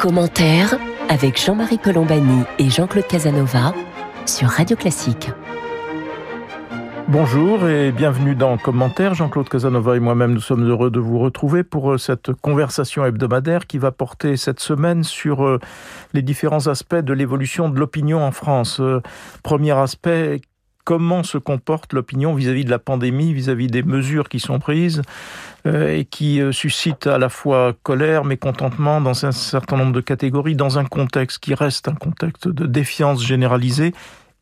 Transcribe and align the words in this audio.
Commentaire 0.00 0.78
avec 1.08 1.44
Jean-Marie 1.44 1.78
Colombani 1.78 2.44
et 2.60 2.70
Jean-Claude 2.70 3.06
Casanova 3.08 3.74
sur 4.26 4.48
Radio 4.48 4.76
Classique. 4.76 5.30
Bonjour 7.08 7.66
et 7.66 7.90
bienvenue 7.90 8.34
dans 8.34 8.58
Commentaire. 8.58 9.14
Jean-Claude 9.14 9.48
Casanova 9.48 9.96
et 9.96 9.98
moi-même, 9.98 10.34
nous 10.34 10.40
sommes 10.40 10.68
heureux 10.68 10.90
de 10.90 11.00
vous 11.00 11.18
retrouver 11.18 11.64
pour 11.64 11.92
euh, 11.92 11.98
cette 11.98 12.32
conversation 12.34 13.04
hebdomadaire 13.04 13.66
qui 13.66 13.78
va 13.78 13.90
porter 13.90 14.36
cette 14.36 14.60
semaine 14.60 15.02
sur 15.02 15.42
euh, 15.42 15.58
les 16.12 16.20
différents 16.20 16.66
aspects 16.66 16.94
de 16.94 17.12
l'évolution 17.14 17.70
de 17.70 17.80
l'opinion 17.80 18.22
en 18.22 18.30
France. 18.30 18.78
Euh, 18.80 19.00
premier 19.42 19.72
aspect, 19.72 20.42
comment 20.88 21.22
se 21.22 21.36
comporte 21.36 21.92
l'opinion 21.92 22.32
vis-à-vis 22.32 22.64
de 22.64 22.70
la 22.70 22.78
pandémie, 22.78 23.34
vis-à-vis 23.34 23.66
des 23.66 23.82
mesures 23.82 24.30
qui 24.30 24.40
sont 24.40 24.58
prises 24.58 25.02
euh, 25.66 25.94
et 25.94 26.06
qui 26.06 26.40
euh, 26.40 26.50
suscitent 26.50 27.06
à 27.06 27.18
la 27.18 27.28
fois 27.28 27.74
colère, 27.82 28.24
mécontentement 28.24 29.02
dans 29.02 29.26
un 29.26 29.32
certain 29.32 29.76
nombre 29.76 29.92
de 29.92 30.00
catégories, 30.00 30.56
dans 30.56 30.78
un 30.78 30.86
contexte 30.86 31.40
qui 31.40 31.52
reste 31.52 31.88
un 31.88 31.94
contexte 31.94 32.48
de 32.48 32.64
défiance 32.64 33.22
généralisée. 33.22 33.92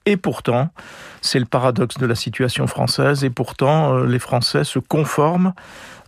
Et 0.09 0.17
pourtant, 0.17 0.69
c'est 1.21 1.41
le 1.41 1.47
paradoxe 1.47 1.99
de 1.99 2.07
la 2.07 2.15
situation 2.15 2.69
française, 2.69 3.25
et 3.25 3.31
pourtant 3.31 3.97
euh, 3.97 4.07
les 4.07 4.21
Français 4.21 4.63
se 4.63 4.79
conforment 4.79 5.53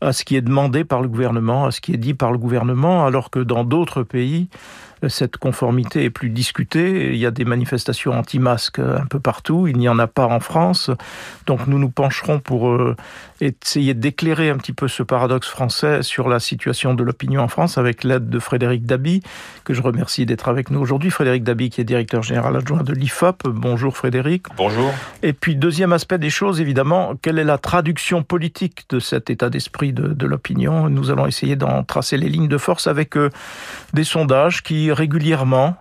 à 0.01 0.13
ce 0.13 0.25
qui 0.25 0.37
est 0.37 0.41
demandé 0.41 0.85
par 0.85 1.03
le 1.03 1.09
gouvernement, 1.09 1.67
à 1.67 1.73
ce 1.73 1.81
qui 1.81 1.95
est 1.95 1.97
dit 1.97 2.15
par 2.15 2.31
le 2.31 2.39
gouvernement, 2.39 3.05
alors 3.05 3.31
que 3.31 3.41
dans 3.41 3.65
d'autres 3.65 4.05
pays, 4.05 4.49
cette 5.09 5.37
conformité 5.37 6.05
est 6.05 6.11
plus 6.11 6.31
discutée. 6.31 7.13
Il 7.13 7.19
y 7.19 7.27
a 7.27 7.31
des 7.31 7.45
manifestations 7.45 8.13
anti-masques 8.13 8.81
un 8.81 9.07
peu 9.07 9.21
partout. 9.21 9.67
Il 9.67 9.77
n'y 9.77 9.89
en 9.89 9.99
a 9.99 10.07
pas 10.07 10.27
en 10.27 10.41
France. 10.41 10.91
Donc 11.47 11.67
nous 11.67 11.79
nous 11.79 11.91
pencherons 11.91 12.41
pour 12.41 12.69
euh, 12.71 12.97
essayer 13.41 13.95
d'éclairer 13.95 14.51
un 14.51 14.57
petit 14.57 14.73
peu 14.73 14.89
ce 14.89 15.03
paradoxe 15.03 15.49
français 15.49 16.03
sur 16.03 16.29
la 16.29 16.41
situation 16.41 16.95
de 16.95 17.03
l'opinion 17.03 17.43
en 17.43 17.49
France 17.49 17.79
avec 17.79 18.05
l'aide 18.05 18.29
de 18.29 18.39
Frédéric 18.39 18.87
Dabi, 18.87 19.23
que 19.65 19.75
je 19.75 19.83
remercie 19.83 20.27
d'être 20.27 20.49
avec 20.49 20.71
nous 20.71 20.81
aujourd'hui. 20.81 21.11
Frédéric 21.11 21.45
Dabi, 21.45 21.71
qui 21.71 21.81
est 21.81 21.85
directeur 21.85 22.23
général 22.23 22.57
adjoint 22.57 22.83
de 22.83 22.93
l'IFOP. 22.93 23.49
Bonjour 23.49 23.97
Frédéric. 23.97 24.47
Bonjour. 24.57 24.93
Et 25.23 25.33
puis 25.33 25.57
deuxième 25.57 25.93
aspect 25.93 26.19
des 26.19 26.31
choses, 26.31 26.61
évidemment, 26.61 27.15
quelle 27.21 27.39
est 27.39 27.45
la 27.45 27.59
traduction 27.59 28.23
politique 28.23 28.85
de 28.89 28.99
cet 29.01 29.31
état 29.31 29.51
d'esprit 29.51 29.93
de, 29.93 30.09
de 30.09 30.27
l'opinion? 30.27 30.89
Nous 30.89 31.11
allons 31.11 31.27
essayer 31.27 31.57
d'en 31.57 31.85
tracer 31.85 32.17
les 32.17 32.29
lignes 32.29 32.49
de 32.49 32.59
force 32.59 32.87
avec 32.87 33.17
euh, 33.17 33.31
des 33.93 34.05
sondages 34.05 34.63
qui 34.63 34.88
régulièrement 34.93 35.77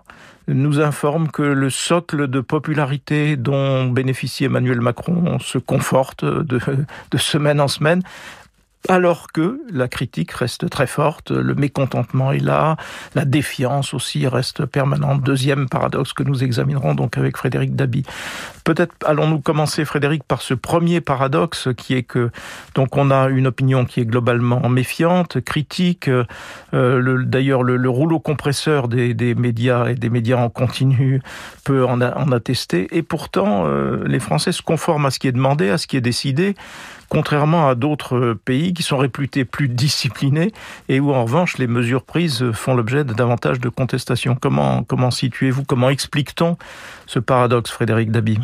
nous 0.47 0.79
informe 0.79 1.29
que 1.29 1.41
le 1.41 1.69
socle 1.69 2.27
de 2.27 2.39
popularité 2.39 3.35
dont 3.35 3.87
bénéficie 3.87 4.45
Emmanuel 4.45 4.79
Macron 4.79 5.39
se 5.39 5.57
conforte 5.57 6.23
de, 6.23 6.59
de 7.11 7.17
semaine 7.17 7.59
en 7.59 7.67
semaine 7.67 8.01
alors 8.87 9.31
que 9.31 9.61
la 9.71 9.87
critique 9.87 10.31
reste 10.31 10.69
très 10.69 10.87
forte, 10.87 11.31
le 11.31 11.55
mécontentement 11.55 12.31
est 12.31 12.39
là, 12.39 12.77
la 13.15 13.25
défiance 13.25 13.93
aussi 13.93 14.27
reste 14.27 14.65
permanente. 14.65 15.21
Deuxième 15.21 15.67
paradoxe 15.67 16.13
que 16.13 16.23
nous 16.23 16.43
examinerons 16.43 16.95
donc 16.95 17.17
avec 17.17 17.37
Frédéric 17.37 17.75
Dabi. 17.75 18.03
Peut-être 18.63 18.93
allons-nous 19.05 19.39
commencer, 19.39 19.85
Frédéric, 19.85 20.23
par 20.23 20.41
ce 20.41 20.53
premier 20.53 21.01
paradoxe 21.01 21.69
qui 21.77 21.95
est 21.95 22.03
que 22.03 22.31
donc 22.75 22.97
on 22.97 23.11
a 23.11 23.27
une 23.29 23.47
opinion 23.47 23.85
qui 23.85 24.01
est 24.01 24.05
globalement 24.05 24.67
méfiante, 24.69 25.41
critique. 25.41 26.09
Euh, 26.73 27.23
D'ailleurs, 27.25 27.63
le, 27.63 27.77
le, 27.77 27.89
rouleau 27.89 28.19
compresseur 28.19 28.87
des, 28.87 29.35
médias 29.35 29.87
et 29.87 29.95
des 29.95 30.09
médias 30.09 30.37
en 30.37 30.49
continu 30.49 31.21
peut 31.63 31.85
en, 31.85 32.01
en 32.01 32.31
attester. 32.31 32.87
Et 32.91 33.01
pourtant, 33.01 33.65
euh, 33.65 34.03
les 34.05 34.19
Français 34.19 34.51
se 34.51 34.61
conforment 34.61 35.07
à 35.07 35.11
ce 35.11 35.19
qui 35.19 35.27
est 35.27 35.31
demandé, 35.31 35.69
à 35.69 35.77
ce 35.77 35.87
qui 35.87 35.97
est 35.97 36.01
décidé 36.01 36.55
contrairement 37.09 37.67
à 37.67 37.75
d'autres 37.75 38.37
pays 38.45 38.73
qui 38.73 38.83
sont 38.83 38.97
réputés 38.97 39.45
plus 39.45 39.69
disciplinés 39.69 40.51
et 40.89 40.99
où 40.99 41.13
en 41.13 41.23
revanche 41.23 41.57
les 41.57 41.67
mesures 41.67 42.03
prises 42.03 42.51
font 42.51 42.75
l'objet 42.75 43.03
de 43.03 43.13
davantage 43.13 43.59
de 43.59 43.69
contestations. 43.69 44.35
Comment, 44.35 44.83
comment 44.83 45.11
situez-vous, 45.11 45.63
comment 45.63 45.89
explique-t-on 45.89 46.57
ce 47.05 47.19
paradoxe, 47.19 47.71
Frédéric 47.71 48.11
Dabi? 48.11 48.39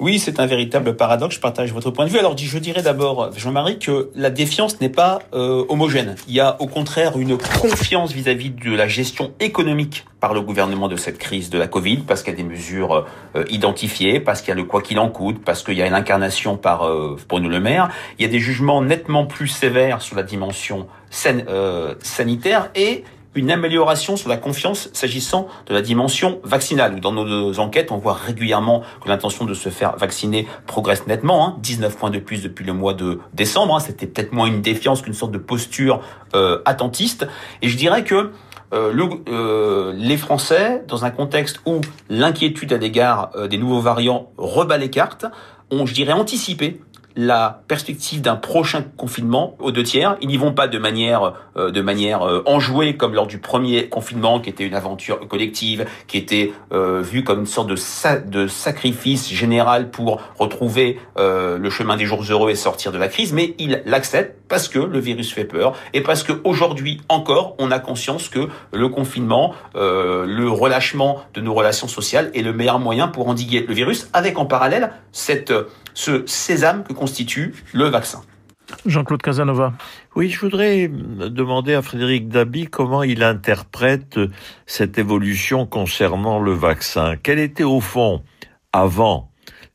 Oui, 0.00 0.18
c'est 0.18 0.40
un 0.40 0.46
véritable 0.46 0.96
paradoxe. 0.96 1.36
Je 1.36 1.40
partage 1.40 1.72
votre 1.72 1.90
point 1.92 2.06
de 2.06 2.10
vue. 2.10 2.18
Alors, 2.18 2.36
je 2.36 2.58
dirais 2.58 2.82
d'abord, 2.82 3.30
Jean-Marie, 3.36 3.78
que 3.78 4.10
la 4.16 4.28
défiance 4.28 4.80
n'est 4.80 4.88
pas 4.88 5.20
euh, 5.34 5.64
homogène. 5.68 6.16
Il 6.26 6.34
y 6.34 6.40
a 6.40 6.60
au 6.60 6.66
contraire 6.66 7.16
une 7.16 7.38
confiance 7.38 8.12
vis-à-vis 8.12 8.50
-vis 8.50 8.70
de 8.70 8.76
la 8.76 8.88
gestion 8.88 9.32
économique 9.38 10.04
par 10.18 10.34
le 10.34 10.40
gouvernement 10.40 10.88
de 10.88 10.96
cette 10.96 11.18
crise 11.18 11.48
de 11.48 11.58
la 11.58 11.68
Covid, 11.68 11.98
parce 11.98 12.22
qu'il 12.22 12.32
y 12.32 12.36
a 12.36 12.42
des 12.42 12.48
mesures 12.48 13.06
euh, 13.36 13.44
identifiées, 13.50 14.20
parce 14.20 14.40
qu'il 14.40 14.48
y 14.48 14.52
a 14.52 14.56
le 14.56 14.64
quoi 14.64 14.82
qu'il 14.82 14.98
en 14.98 15.10
coûte, 15.10 15.44
parce 15.44 15.62
qu'il 15.62 15.74
y 15.74 15.82
a 15.82 15.86
une 15.86 15.94
incarnation 15.94 16.56
par 16.56 16.82
euh, 16.82 17.16
Bruno 17.28 17.48
Le 17.48 17.60
Maire. 17.60 17.88
Il 18.18 18.22
y 18.22 18.24
a 18.24 18.30
des 18.30 18.40
jugements 18.40 18.82
nettement 18.82 19.26
plus 19.26 19.48
sévères 19.48 20.02
sur 20.02 20.16
la 20.16 20.22
dimension 20.22 20.88
euh, 21.26 21.94
sanitaire 22.00 22.70
et 22.74 23.04
une 23.34 23.50
amélioration 23.50 24.16
sur 24.16 24.28
la 24.28 24.36
confiance 24.36 24.88
s'agissant 24.92 25.48
de 25.66 25.74
la 25.74 25.82
dimension 25.82 26.40
vaccinale. 26.44 27.00
Dans 27.00 27.12
nos 27.12 27.58
enquêtes, 27.58 27.92
on 27.92 27.98
voit 27.98 28.14
régulièrement 28.14 28.82
que 29.02 29.08
l'intention 29.08 29.44
de 29.44 29.54
se 29.54 29.68
faire 29.68 29.96
vacciner 29.96 30.46
progresse 30.66 31.06
nettement. 31.06 31.46
Hein, 31.46 31.56
19 31.62 31.96
points 31.96 32.10
de 32.10 32.18
plus 32.18 32.42
depuis 32.42 32.64
le 32.64 32.72
mois 32.72 32.94
de 32.94 33.20
décembre. 33.32 33.76
Hein, 33.76 33.80
C'était 33.80 34.06
peut-être 34.06 34.32
moins 34.32 34.46
une 34.46 34.62
défiance 34.62 35.02
qu'une 35.02 35.14
sorte 35.14 35.32
de 35.32 35.38
posture 35.38 36.00
euh, 36.34 36.60
attentiste. 36.64 37.26
Et 37.62 37.68
je 37.68 37.76
dirais 37.76 38.04
que 38.04 38.30
euh, 38.72 39.08
euh, 39.28 39.92
les 39.96 40.16
Français, 40.16 40.84
dans 40.88 41.04
un 41.04 41.10
contexte 41.10 41.60
où 41.66 41.80
l'inquiétude 42.08 42.72
à 42.72 42.76
l'égard 42.76 43.30
des 43.48 43.58
nouveaux 43.58 43.80
variants 43.80 44.30
rebat 44.36 44.78
les 44.78 44.90
cartes, 44.90 45.26
ont, 45.70 45.86
je 45.86 45.94
dirais, 45.94 46.12
anticipé 46.12 46.80
la 47.16 47.62
perspective 47.68 48.20
d'un 48.20 48.36
prochain 48.36 48.84
confinement 48.96 49.56
aux 49.58 49.70
deux 49.70 49.82
tiers. 49.82 50.16
Ils 50.20 50.28
n'y 50.28 50.36
vont 50.36 50.52
pas 50.52 50.68
de 50.68 50.78
manière 50.78 51.34
euh, 51.56 51.70
de 51.70 51.80
manière 51.80 52.22
euh, 52.22 52.42
enjouée 52.46 52.96
comme 52.96 53.14
lors 53.14 53.26
du 53.26 53.38
premier 53.38 53.88
confinement, 53.88 54.40
qui 54.40 54.50
était 54.50 54.64
une 54.64 54.74
aventure 54.74 55.26
collective, 55.28 55.86
qui 56.06 56.18
était 56.18 56.52
euh, 56.72 57.00
vue 57.00 57.24
comme 57.24 57.40
une 57.40 57.46
sorte 57.46 57.68
de, 57.68 57.76
sa 57.76 58.18
de 58.18 58.46
sacrifice 58.46 59.32
général 59.32 59.90
pour 59.90 60.20
retrouver 60.38 60.98
euh, 61.18 61.58
le 61.58 61.70
chemin 61.70 61.96
des 61.96 62.06
jours 62.06 62.22
heureux 62.28 62.50
et 62.50 62.54
sortir 62.54 62.92
de 62.92 62.98
la 62.98 63.08
crise. 63.08 63.32
Mais 63.32 63.54
ils 63.58 63.82
l'acceptent 63.86 64.36
parce 64.48 64.68
que 64.68 64.78
le 64.78 64.98
virus 64.98 65.32
fait 65.32 65.44
peur 65.44 65.74
et 65.92 66.00
parce 66.00 66.22
que 66.22 66.32
aujourd'hui 66.44 67.00
encore, 67.08 67.54
on 67.58 67.70
a 67.70 67.78
conscience 67.78 68.28
que 68.28 68.48
le 68.72 68.88
confinement, 68.88 69.54
euh, 69.74 70.26
le 70.26 70.48
relâchement 70.50 71.20
de 71.34 71.40
nos 71.40 71.54
relations 71.54 71.88
sociales 71.88 72.30
est 72.34 72.42
le 72.42 72.52
meilleur 72.52 72.78
moyen 72.78 73.08
pour 73.08 73.28
endiguer 73.28 73.64
le 73.66 73.74
virus, 73.74 74.08
avec 74.12 74.38
en 74.38 74.46
parallèle 74.46 74.92
cette 75.12 75.52
ce 75.94 76.26
sésame 76.26 76.84
que 76.84 76.92
constitue 76.92 77.54
le 77.72 77.86
vaccin. 77.86 78.22
Jean-Claude 78.86 79.22
Casanova. 79.22 79.74
Oui, 80.16 80.30
je 80.30 80.40
voudrais 80.40 80.88
demander 80.88 81.74
à 81.74 81.82
Frédéric 81.82 82.28
Dabi 82.28 82.66
comment 82.66 83.02
il 83.02 83.22
interprète 83.22 84.18
cette 84.66 84.98
évolution 84.98 85.66
concernant 85.66 86.40
le 86.40 86.52
vaccin. 86.52 87.16
Quel 87.22 87.38
était 87.38 87.64
au 87.64 87.80
fond, 87.80 88.22
avant, 88.72 89.30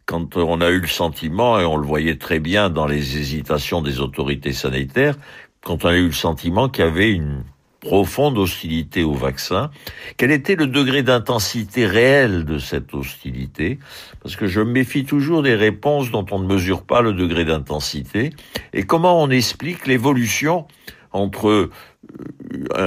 quand 0.05 0.37
on 0.37 0.59
a 0.61 0.69
eu 0.69 0.81
le 0.81 0.87
sentiment, 0.87 1.59
et 1.59 1.65
on 1.65 1.77
le 1.77 1.85
voyait 1.85 2.17
très 2.17 2.39
bien 2.39 2.69
dans 2.69 2.87
les 2.87 3.17
hésitations 3.17 3.81
des 3.81 3.99
autorités 3.99 4.53
sanitaires, 4.53 5.15
quand 5.63 5.85
on 5.85 5.89
a 5.89 5.95
eu 5.95 6.07
le 6.07 6.11
sentiment 6.11 6.67
qu'il 6.67 6.83
y 6.83 6.87
avait 6.87 7.11
une 7.11 7.43
profonde 7.79 8.37
hostilité 8.37 9.03
au 9.03 9.13
vaccin. 9.13 9.71
Quel 10.17 10.31
était 10.31 10.55
le 10.55 10.67
degré 10.67 11.03
d'intensité 11.03 11.85
réelle 11.85 12.45
de 12.45 12.57
cette 12.57 12.93
hostilité? 12.93 13.79
Parce 14.21 14.35
que 14.35 14.47
je 14.47 14.61
méfie 14.61 15.05
toujours 15.05 15.43
des 15.43 15.55
réponses 15.55 16.11
dont 16.11 16.25
on 16.31 16.39
ne 16.39 16.47
mesure 16.47 16.83
pas 16.83 17.01
le 17.01 17.13
degré 17.13 17.45
d'intensité. 17.45 18.31
Et 18.73 18.83
comment 18.83 19.21
on 19.21 19.29
explique 19.29 19.87
l'évolution 19.87 20.67
entre 21.11 21.49
euh, 21.49 21.71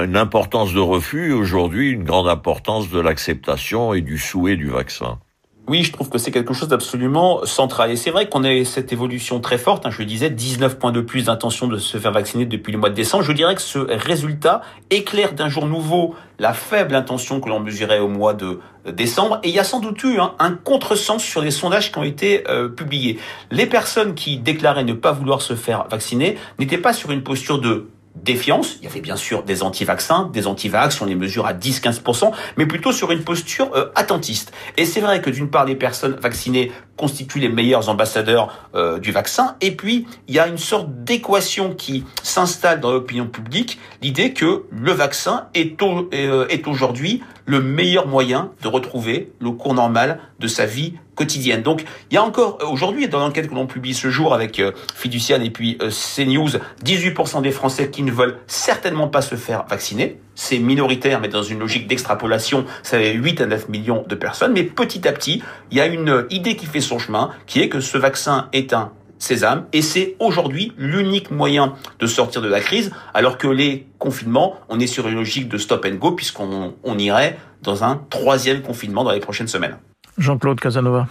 une 0.05 0.17
importance 0.17 0.73
de 0.73 0.79
refus 0.79 1.29
et 1.29 1.33
aujourd'hui 1.33 1.89
une 1.91 2.03
grande 2.03 2.27
importance 2.27 2.89
de 2.89 2.99
l'acceptation 2.99 3.93
et 3.93 4.01
du 4.01 4.17
souhait 4.17 4.55
du 4.55 4.69
vaccin? 4.69 5.19
Oui, 5.65 5.83
je 5.83 5.93
trouve 5.93 6.09
que 6.09 6.17
c'est 6.17 6.31
quelque 6.31 6.53
chose 6.53 6.67
d'absolument 6.67 7.45
central. 7.45 7.89
Et 7.89 7.95
c'est 7.95 8.11
vrai 8.11 8.27
qu'on 8.27 8.43
a 8.43 8.65
cette 8.65 8.91
évolution 8.91 9.39
très 9.39 9.57
forte. 9.57 9.85
Hein, 9.85 9.91
je 9.91 9.99
le 9.99 10.05
disais, 10.05 10.29
19 10.29 10.77
points 10.77 10.91
de 10.91 10.99
plus 10.99 11.25
d'intention 11.25 11.67
de 11.67 11.77
se 11.77 11.97
faire 11.97 12.11
vacciner 12.11 12.45
depuis 12.45 12.73
le 12.73 12.79
mois 12.79 12.89
de 12.89 12.95
décembre. 12.95 13.23
Je 13.23 13.31
dirais 13.31 13.55
que 13.55 13.61
ce 13.61 13.79
résultat 13.79 14.61
éclaire 14.89 15.31
d'un 15.31 15.47
jour 15.47 15.65
nouveau 15.65 16.15
la 16.37 16.51
faible 16.51 16.95
intention 16.95 17.39
que 17.39 17.47
l'on 17.47 17.61
mesurait 17.61 17.99
au 17.99 18.09
mois 18.09 18.33
de 18.33 18.59
décembre. 18.91 19.39
Et 19.43 19.49
il 19.49 19.55
y 19.55 19.59
a 19.59 19.63
sans 19.63 19.79
doute 19.79 20.03
eu 20.03 20.19
hein, 20.19 20.33
un 20.39 20.51
contresens 20.51 21.23
sur 21.23 21.41
les 21.41 21.51
sondages 21.51 21.93
qui 21.93 21.97
ont 21.97 22.03
été 22.03 22.43
euh, 22.49 22.67
publiés. 22.67 23.17
Les 23.49 23.65
personnes 23.65 24.15
qui 24.15 24.37
déclaraient 24.37 24.83
ne 24.83 24.93
pas 24.93 25.13
vouloir 25.13 25.41
se 25.41 25.55
faire 25.55 25.87
vacciner 25.87 26.37
n'étaient 26.59 26.77
pas 26.77 26.91
sur 26.91 27.11
une 27.11 27.23
posture 27.23 27.59
de 27.59 27.87
défiance. 28.15 28.77
Il 28.79 28.85
y 28.85 28.87
avait 28.87 29.01
bien 29.01 29.15
sûr 29.15 29.43
des 29.43 29.63
anti-vaccins, 29.63 30.29
des 30.31 30.47
anti-vax, 30.47 31.01
on 31.01 31.05
les 31.05 31.15
mesure 31.15 31.45
à 31.45 31.53
10-15%, 31.53 32.31
mais 32.57 32.65
plutôt 32.65 32.91
sur 32.91 33.11
une 33.11 33.23
posture 33.23 33.71
euh, 33.75 33.91
attentiste. 33.95 34.51
Et 34.77 34.85
c'est 34.85 35.01
vrai 35.01 35.21
que 35.21 35.29
d'une 35.29 35.49
part, 35.49 35.65
les 35.65 35.75
personnes 35.75 36.15
vaccinées 36.15 36.71
constituent 36.95 37.39
les 37.39 37.49
meilleurs 37.49 37.89
ambassadeurs 37.89 38.69
euh, 38.75 38.99
du 38.99 39.11
vaccin, 39.11 39.55
et 39.61 39.71
puis 39.71 40.05
il 40.27 40.35
y 40.35 40.39
a 40.39 40.47
une 40.47 40.59
sorte 40.59 41.03
d'équation 41.03 41.73
qui 41.73 42.05
s'installe 42.21 42.79
dans 42.79 42.91
l'opinion 42.91 43.25
publique, 43.25 43.79
l'idée 44.01 44.33
que 44.33 44.63
le 44.71 44.91
vaccin 44.91 45.47
est, 45.55 45.81
euh, 45.81 46.47
est 46.49 46.67
aujourd'hui 46.67 47.23
le 47.45 47.61
meilleur 47.61 48.07
moyen 48.07 48.51
de 48.61 48.67
retrouver 48.67 49.31
le 49.39 49.51
cours 49.51 49.73
normal 49.73 50.19
de 50.39 50.47
sa 50.47 50.65
vie 50.65 50.93
quotidienne. 51.15 51.61
Donc 51.61 51.83
il 52.09 52.15
y 52.15 52.17
a 52.17 52.23
encore 52.23 52.57
euh, 52.61 52.65
aujourd'hui 52.67 53.07
dans 53.07 53.19
l'enquête 53.19 53.49
que 53.49 53.55
l'on 53.55 53.67
publie 53.67 53.93
ce 53.93 54.09
jour 54.09 54.33
avec 54.33 54.59
euh, 54.59 54.71
Fiducian 54.95 55.41
et 55.41 55.49
puis 55.49 55.77
euh, 55.81 55.89
CNews, 55.89 56.49
18% 56.83 57.41
des 57.41 57.51
Français 57.51 57.89
qui 57.89 58.03
ne 58.03 58.11
veulent 58.11 58.39
certainement 58.47 59.07
pas 59.07 59.21
se 59.21 59.35
faire 59.35 59.65
vacciner. 59.67 60.19
C'est 60.35 60.57
minoritaire, 60.57 61.19
mais 61.19 61.27
dans 61.27 61.43
une 61.43 61.59
logique 61.59 61.87
d'extrapolation, 61.87 62.65
ça 62.81 62.97
fait 62.97 63.13
8 63.13 63.41
à 63.41 63.45
9 63.45 63.69
millions 63.69 64.03
de 64.07 64.15
personnes. 64.15 64.53
Mais 64.53 64.63
petit 64.63 65.07
à 65.07 65.11
petit, 65.11 65.43
il 65.69 65.77
y 65.77 65.81
a 65.81 65.85
une 65.85 66.25
idée 66.31 66.55
qui 66.55 66.65
fait 66.65 66.81
son 66.81 66.97
chemin, 66.97 67.29
qui 67.45 67.61
est 67.61 67.69
que 67.69 67.79
ce 67.79 67.99
vaccin 67.99 68.47
est 68.51 68.73
un 68.73 68.91
sésame 69.23 69.65
et 69.73 69.81
c'est 69.81 70.15
aujourd'hui 70.19 70.73
l'unique 70.77 71.31
moyen 71.31 71.73
de 71.99 72.07
sortir 72.07 72.41
de 72.41 72.49
la 72.49 72.59
crise, 72.59 72.91
alors 73.13 73.37
que 73.37 73.47
les 73.47 73.87
confinements, 73.97 74.55
on 74.69 74.79
est 74.79 74.87
sur 74.87 75.07
une 75.07 75.15
logique 75.15 75.47
de 75.47 75.57
stop 75.57 75.85
and 75.85 75.95
go 75.95 76.11
puisqu'on 76.11 76.75
on 76.83 76.97
irait 76.97 77.37
dans 77.61 77.83
un 77.83 78.01
troisième 78.09 78.61
confinement 78.61 79.03
dans 79.03 79.11
les 79.11 79.21
prochaines 79.21 79.47
semaines. 79.47 79.77
Jean-Claude 80.17 80.59
Casanova. 80.59 81.07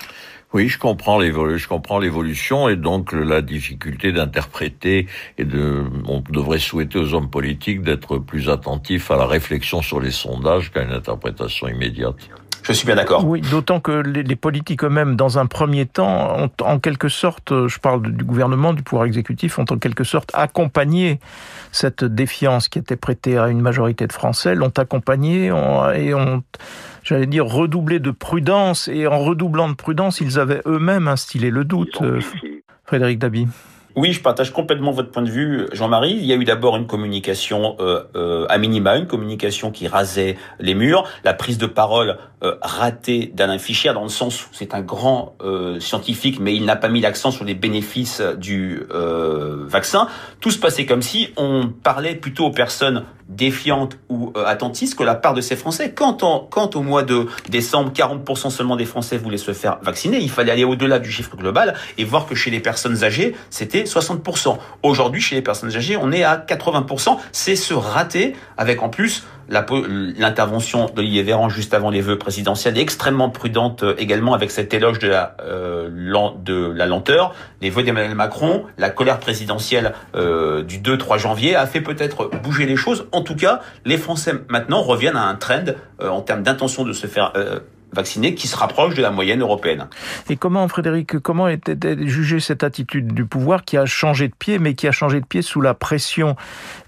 Oui, 0.52 0.68
je 0.68 0.78
comprends 0.78 1.18
l'évolution, 1.18 1.56
je 1.56 1.68
comprends 1.68 1.98
l'évolution 1.98 2.68
et 2.68 2.76
donc 2.76 3.12
la 3.12 3.40
difficulté 3.40 4.12
d'interpréter 4.12 5.06
et 5.38 5.44
de, 5.44 5.84
on 6.06 6.22
devrait 6.28 6.58
souhaiter 6.58 6.98
aux 6.98 7.14
hommes 7.14 7.30
politiques 7.30 7.80
d'être 7.80 8.18
plus 8.18 8.50
attentifs 8.50 9.10
à 9.10 9.16
la 9.16 9.24
réflexion 9.24 9.80
sur 9.80 9.98
les 9.98 10.10
sondages 10.10 10.70
qu'à 10.70 10.82
une 10.82 10.92
interprétation 10.92 11.68
immédiate. 11.68 12.28
Je 12.62 12.72
suis 12.72 12.86
bien 12.86 12.96
d'accord. 12.96 13.26
Oui, 13.26 13.40
d'autant 13.40 13.80
que 13.80 13.92
les, 13.92 14.22
les 14.22 14.36
politiques 14.36 14.84
eux-mêmes, 14.84 15.16
dans 15.16 15.38
un 15.38 15.46
premier 15.46 15.86
temps, 15.86 16.36
ont 16.38 16.50
en 16.62 16.78
quelque 16.78 17.08
sorte, 17.08 17.52
je 17.66 17.78
parle 17.78 18.02
du 18.02 18.24
gouvernement, 18.24 18.72
du 18.72 18.82
pouvoir 18.82 19.06
exécutif, 19.06 19.58
ont 19.58 19.64
en 19.68 19.78
quelque 19.78 20.04
sorte 20.04 20.30
accompagné 20.34 21.18
cette 21.72 22.04
défiance 22.04 22.68
qui 22.68 22.78
était 22.78 22.96
prêtée 22.96 23.38
à 23.38 23.48
une 23.48 23.60
majorité 23.60 24.06
de 24.06 24.12
Français, 24.12 24.54
l'ont 24.54 24.72
accompagné 24.76 25.46
et 25.46 26.14
ont 26.14 26.42
j'allais 27.04 27.26
dire, 27.26 27.46
redoublé 27.46 27.98
de 27.98 28.10
prudence, 28.10 28.88
et 28.88 29.06
en 29.06 29.18
redoublant 29.18 29.68
de 29.68 29.74
prudence, 29.74 30.20
ils 30.20 30.38
avaient 30.38 30.62
eux-mêmes 30.66 31.08
instillé 31.08 31.50
le 31.50 31.64
doute. 31.64 32.00
Euh, 32.02 32.20
Frédéric 32.84 33.18
Dabi. 33.18 33.48
Oui, 33.94 34.12
je 34.12 34.20
partage 34.20 34.52
complètement 34.52 34.90
votre 34.90 35.10
point 35.10 35.22
de 35.22 35.30
vue, 35.30 35.66
Jean-Marie. 35.72 36.12
Il 36.14 36.24
y 36.24 36.32
a 36.32 36.36
eu 36.36 36.44
d'abord 36.44 36.76
une 36.76 36.86
communication 36.86 37.76
euh, 37.78 38.04
euh, 38.16 38.46
à 38.48 38.56
minima, 38.56 38.96
une 38.96 39.06
communication 39.06 39.70
qui 39.70 39.86
rasait 39.86 40.36
les 40.60 40.74
murs, 40.74 41.04
la 41.24 41.34
prise 41.34 41.58
de 41.58 41.66
parole 41.66 42.16
euh, 42.42 42.56
ratée 42.62 43.30
d'Alain 43.34 43.58
Fischer, 43.58 43.92
dans 43.92 44.02
le 44.02 44.08
sens 44.08 44.44
où 44.44 44.48
c'est 44.52 44.74
un 44.74 44.80
grand 44.80 45.36
euh, 45.42 45.78
scientifique, 45.78 46.40
mais 46.40 46.54
il 46.54 46.64
n'a 46.64 46.76
pas 46.76 46.88
mis 46.88 47.00
l'accent 47.00 47.30
sur 47.30 47.44
les 47.44 47.54
bénéfices 47.54 48.22
du 48.38 48.82
euh, 48.92 49.64
vaccin. 49.66 50.08
Tout 50.40 50.50
se 50.50 50.58
passait 50.58 50.86
comme 50.86 51.02
si 51.02 51.28
on 51.36 51.68
parlait 51.68 52.14
plutôt 52.14 52.46
aux 52.46 52.50
personnes 52.50 53.04
défiantes 53.28 53.98
ou 54.08 54.32
euh, 54.36 54.44
attentistes 54.44 54.96
que 54.96 55.02
la 55.02 55.14
part 55.14 55.34
de 55.34 55.40
ces 55.40 55.56
Français. 55.56 55.92
Quand, 55.92 56.22
on, 56.22 56.40
quand 56.40 56.76
au 56.76 56.82
mois 56.82 57.02
de 57.02 57.26
décembre, 57.48 57.92
40% 57.92 58.50
seulement 58.50 58.76
des 58.76 58.84
Français 58.84 59.16
voulaient 59.16 59.36
se 59.36 59.52
faire 59.52 59.78
vacciner, 59.82 60.18
il 60.18 60.30
fallait 60.30 60.52
aller 60.52 60.64
au-delà 60.64 60.98
du 60.98 61.10
chiffre 61.10 61.36
global 61.36 61.74
et 61.98 62.04
voir 62.04 62.26
que 62.26 62.34
chez 62.34 62.50
les 62.50 62.60
personnes 62.60 63.04
âgées, 63.04 63.34
c'était 63.50 63.81
60%. 63.84 64.56
Aujourd'hui, 64.82 65.20
chez 65.20 65.37
les 65.37 65.43
personnes 65.43 65.75
âgées, 65.76 65.96
on 65.96 66.12
est 66.12 66.25
à 66.25 66.37
80%. 66.37 67.19
C'est 67.32 67.56
se 67.56 67.75
rater 67.75 68.34
avec 68.56 68.82
en 68.82 68.88
plus 68.88 69.25
l'intervention 69.49 70.87
d'Olivier 70.94 71.23
Véran 71.23 71.49
juste 71.49 71.75
avant 71.75 71.90
les 71.90 72.00
vœux 72.00 72.19
présidentiels 72.19 72.79
extrêmement 72.79 73.29
prudente 73.29 73.82
euh, 73.82 73.94
également 73.99 74.34
avec 74.34 74.50
cet 74.50 74.73
éloge 74.73 74.99
de 74.99 75.08
la, 75.08 75.37
euh, 75.43 75.90
de 76.43 76.73
la 76.75 76.87
lenteur. 76.87 77.34
Les 77.61 77.70
vœux 77.70 77.82
d'Emmanuel 77.82 78.14
Macron, 78.14 78.64
la 78.79 78.90
colère 78.90 79.19
présidentielle 79.19 79.93
euh, 80.14 80.62
du 80.62 80.79
2-3 80.79 81.19
janvier 81.19 81.55
a 81.55 81.67
fait 81.67 81.81
peut-être 81.81 82.31
bouger 82.43 82.67
les 82.67 82.76
choses. 82.76 83.06
En 83.12 83.23
tout 83.23 83.37
cas, 83.37 83.61
les 83.84 83.99
Français 83.99 84.34
maintenant 84.49 84.82
reviennent 84.82 85.17
à 85.17 85.26
un 85.26 85.34
trend 85.34 85.64
en 86.00 86.20
termes 86.23 86.43
d'intention 86.43 86.84
de 86.84 86.93
se 86.93 87.06
faire 87.06 87.32
vaccinés 87.92 88.34
qui 88.34 88.48
se 88.48 88.56
rapproche 88.56 88.94
de 88.94 89.02
la 89.02 89.10
moyenne 89.10 89.40
européenne. 89.40 89.86
Et 90.28 90.36
comment, 90.36 90.66
Frédéric, 90.68 91.18
comment 91.18 91.48
était 91.48 91.76
jugée 92.06 92.40
cette 92.40 92.64
attitude 92.64 93.12
du 93.12 93.24
pouvoir 93.26 93.64
qui 93.64 93.76
a 93.76 93.86
changé 93.86 94.28
de 94.28 94.34
pied, 94.34 94.58
mais 94.58 94.74
qui 94.74 94.88
a 94.88 94.92
changé 94.92 95.20
de 95.20 95.26
pied 95.26 95.42
sous 95.42 95.60
la 95.60 95.74
pression 95.74 96.36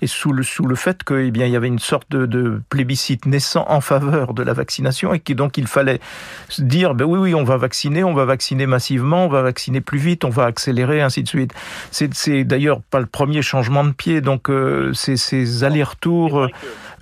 et 0.00 0.06
sous 0.06 0.32
le, 0.32 0.42
sous 0.42 0.66
le 0.66 0.74
fait 0.74 1.04
qu'il 1.04 1.32
eh 1.34 1.48
y 1.48 1.56
avait 1.56 1.68
une 1.68 1.78
sorte 1.78 2.10
de, 2.10 2.26
de, 2.26 2.62
plébiscite 2.68 3.26
naissant 3.26 3.66
en 3.68 3.80
faveur 3.80 4.34
de 4.34 4.42
la 4.42 4.52
vaccination 4.52 5.12
et 5.12 5.20
qui 5.20 5.34
donc 5.34 5.58
il 5.58 5.66
fallait 5.66 6.00
se 6.48 6.62
dire, 6.62 6.94
ben 6.94 7.04
oui, 7.04 7.18
oui, 7.18 7.34
on 7.34 7.44
va 7.44 7.56
vacciner, 7.56 8.04
on 8.04 8.14
va 8.14 8.24
vacciner 8.24 8.66
massivement, 8.66 9.26
on 9.26 9.28
va 9.28 9.42
vacciner 9.42 9.80
plus 9.80 9.98
vite, 9.98 10.24
on 10.24 10.30
va 10.30 10.44
accélérer, 10.44 11.02
ainsi 11.02 11.22
de 11.22 11.28
suite. 11.28 11.52
C'est 11.90 12.44
d'ailleurs 12.44 12.80
pas 12.80 13.00
le 13.00 13.06
premier 13.06 13.42
changement 13.42 13.84
de 13.84 13.92
pied, 13.92 14.20
donc 14.20 14.48
euh, 14.48 14.92
ces, 14.94 15.16
ces 15.16 15.64
allers-retours, 15.64 16.48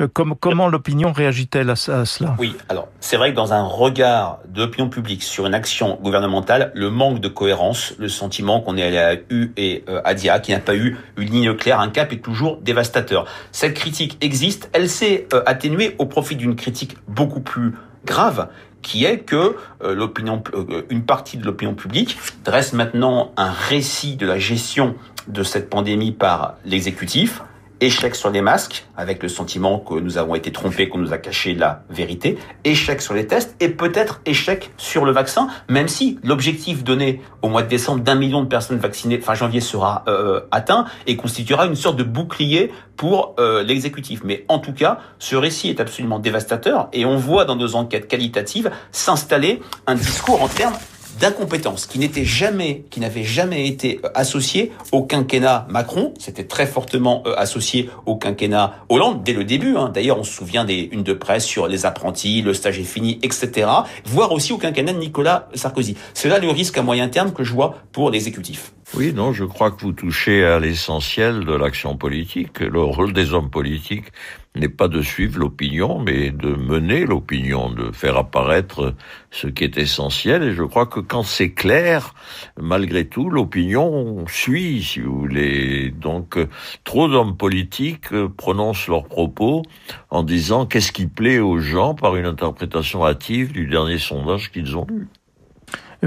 euh, 0.01 0.09
comme, 0.13 0.35
comment 0.35 0.69
l'opinion 0.69 1.13
réagit-elle 1.13 1.71
à, 1.71 1.73
à, 1.73 2.05
cela? 2.05 2.37
Oui, 2.39 2.57
alors 2.69 2.89
c'est 3.01 3.17
vrai 3.17 3.31
que 3.31 3.37
dans 3.37 3.53
un 3.53 3.63
regard 3.63 3.92
de 3.93 4.61
l'opinion 4.61 4.89
publique 4.89 5.23
sur 5.23 5.47
une 5.47 5.55
action 5.55 5.99
gouvernementale, 6.03 6.73
le 6.75 6.91
manque 6.91 7.21
de 7.21 7.29
cohérence, 7.29 7.95
le 7.99 8.09
sentiment 8.09 8.61
qu'on 8.61 8.77
est 8.77 8.83
allé 8.83 8.99
à 8.99 9.15
U 9.31 9.53
et 9.57 9.85
euh, 9.89 10.01
à 10.05 10.15
DIA, 10.15 10.41
qui 10.41 10.53
n'a 10.53 10.59
pas 10.59 10.75
eu 10.75 10.97
une 11.17 11.31
ligne 11.31 11.55
claire, 11.55 11.81
un 11.81 11.91
cap 11.91 12.13
est 12.13 12.23
toujours 12.23 12.59
dévastateur. 12.59 13.27
Cette 13.53 13.75
critique 13.75 14.19
existe, 14.21 14.71
elle 14.73 14.89
s'est 14.89 15.27
euh, 15.33 15.43
atténuée 15.47 15.95
au 15.99 16.07
profit 16.07 16.37
d'une 16.37 16.57
critique 16.57 16.97
beaucoup 17.09 17.41
plus 17.41 17.75
grave 18.05 18.49
qui 18.83 19.05
est 19.05 19.19
que 19.19 19.57
euh, 19.85 19.95
l'opinion, 19.95 20.43
une 20.91 21.05
partie 21.05 21.37
de 21.37 21.45
l'opinion 21.45 21.75
publique 21.75 22.19
dresse 22.45 22.73
maintenant 22.73 23.33
un 23.37 23.51
récit 23.51 24.17
de 24.17 24.27
la 24.27 24.39
gestion 24.39 24.97
de 25.29 25.43
cette 25.45 25.71
pandémie 25.71 26.11
par 26.13 26.57
l'exécutif, 26.65 27.43
échec 27.83 28.15
sur 28.15 28.31
les 28.31 28.41
masques, 28.41 28.87
avec 28.97 29.23
le 29.23 29.29
sentiment 29.29 29.79
que 29.79 29.95
nous 29.95 30.17
avons 30.17 30.37
été 30.37 30.53
trompés, 30.53 30.89
qu'on 30.89 30.99
nous 30.99 31.13
a 31.13 31.19
caché 31.19 31.55
la 31.55 31.83
vérité, 31.91 32.39
échec 32.65 33.03
sur 33.03 33.13
les 33.13 33.27
tests 33.27 33.57
et 33.61 33.69
peut-être 33.69 34.21
échec 34.25 34.71
sur 34.77 35.05
le 35.05 35.11
vaccin, 35.11 35.49
même 35.69 35.89
si 35.89 36.19
l'objectif 36.23 36.85
donné 36.85 37.21
au 37.43 37.49
mois 37.49 37.63
de 37.63 37.69
décembre 37.69 38.03
d'un 38.03 38.15
million 38.15 38.41
de 38.43 38.47
personnes 38.47 38.79
vaccinées 38.79 39.19
fin 39.19 39.35
janvier 39.35 39.61
sera 39.61 40.05
euh, 40.07 40.43
atteint 40.53 40.87
et 41.09 41.17
constituera 41.17 41.67
une 41.67 41.75
sorte 41.75 41.97
de 41.97 42.05
bouclier 42.05 42.73
pour 42.97 43.35
euh, 43.41 43.65
l'exécutif. 43.65 44.21
Mais 44.25 44.45
en 44.49 44.61
tout 44.61 44.73
cas, 44.73 44.99
ce 45.19 45.35
récit 45.35 45.69
est 45.69 45.81
absolument 45.81 46.21
dévastateur 46.21 46.89
et 46.93 47.05
on 47.05 47.17
voit 47.17 47.45
dans 47.45 47.57
nos 47.57 47.75
enquêtes 47.75 48.07
qualitatives 48.07 48.71
s'installer 48.93 49.61
un 49.89 49.97
discours 49.97 50.41
en 50.41 50.49
termes 50.49 50.77
d'incompétence 51.23 51.87
qui 51.87 52.01
n'était 52.01 52.25
jamais, 52.25 52.83
qui 52.91 52.99
n'avait 52.99 53.23
jamais 53.23 53.69
été 53.69 54.01
euh, 54.05 54.09
associé 54.17 54.73
au 54.91 55.05
quinquennat 55.05 55.69
Macron. 55.71 56.13
C'était 56.19 56.45
très 56.45 56.67
fortement 56.67 57.23
euh, 57.27 57.35
associé 57.37 57.89
au 58.07 58.17
quinquennat 58.17 58.75
Hollande 58.89 59.23
dès 59.23 59.33
le 59.33 59.45
début. 59.45 59.77
Hein. 59.77 59.91
D'ailleurs, 59.95 60.19
on 60.19 60.25
se 60.25 60.33
souvient 60.33 60.65
des 60.65 60.89
unes 60.91 61.05
de 61.05 61.13
presse 61.13 61.45
sur 61.45 61.69
les 61.69 61.87
apprentis, 61.87 62.43
le 62.43 62.53
stage 62.55 62.81
est 62.81 62.83
fini, 62.83 63.21
etc. 63.23 63.71
Voire 64.05 64.33
aussi 64.33 64.53
au 64.53 64.59
quinquennat 64.59 64.95
de 64.95 64.99
Nicolas 64.99 65.49
Sarkozy. 65.55 65.97
C'est 66.13 66.29
là 66.29 66.41
le 66.41 66.51
risque 66.51 66.77
à 66.77 66.83
moyen 66.83 67.09
terme 67.09 67.33
que 67.33 67.45
je 67.45 67.53
vois 67.53 67.77
pour 67.93 68.11
l'exécutif. 68.11 68.73
Oui, 68.95 69.13
non, 69.15 69.33
je 69.33 69.45
crois 69.45 69.71
que 69.71 69.81
vous 69.81 69.93
touchez 69.93 70.45
à 70.45 70.59
l'essentiel 70.59 71.45
de 71.45 71.55
l'action 71.55 71.97
politique. 71.97 72.59
Le 72.59 72.83
rôle 72.83 73.13
des 73.13 73.33
hommes 73.33 73.49
politiques 73.49 74.13
n'est 74.55 74.69
pas 74.69 74.89
de 74.89 75.01
suivre 75.01 75.39
l'opinion, 75.39 75.99
mais 75.99 76.31
de 76.31 76.55
mener 76.55 77.07
l'opinion, 77.07 77.71
de 77.71 77.91
faire 77.91 78.17
apparaître 78.19 78.95
ce 79.31 79.47
qui 79.47 79.65
est 79.65 79.79
essentiel. 79.79 80.43
Et 80.43 80.53
je 80.53 80.63
crois 80.63 80.87
que 80.87 81.01
quand 81.01 81.23
c'est 81.23 81.53
clair, 81.53 82.15
malgré 82.61 83.07
tout, 83.07 83.31
l'opinion 83.31 84.27
suit, 84.29 84.83
si 84.83 85.01
vous 85.01 85.21
voulez. 85.21 85.91
Donc, 85.91 86.39
trop 86.85 87.09
d'hommes 87.09 87.37
politiques 87.37 88.15
prononcent 88.37 88.89
leurs 88.89 89.07
propos 89.07 89.63
en 90.11 90.23
disant 90.23 90.67
qu'est-ce 90.67 90.93
qui 90.93 91.07
plaît 91.07 91.39
aux 91.39 91.59
gens 91.59 91.95
par 91.95 92.17
une 92.17 92.27
interprétation 92.27 93.07
hâtive 93.07 93.53
du 93.53 93.67
dernier 93.67 93.99
sondage 93.99 94.53
qu'ils 94.53 94.77
ont 94.77 94.87
lu. 94.89 95.09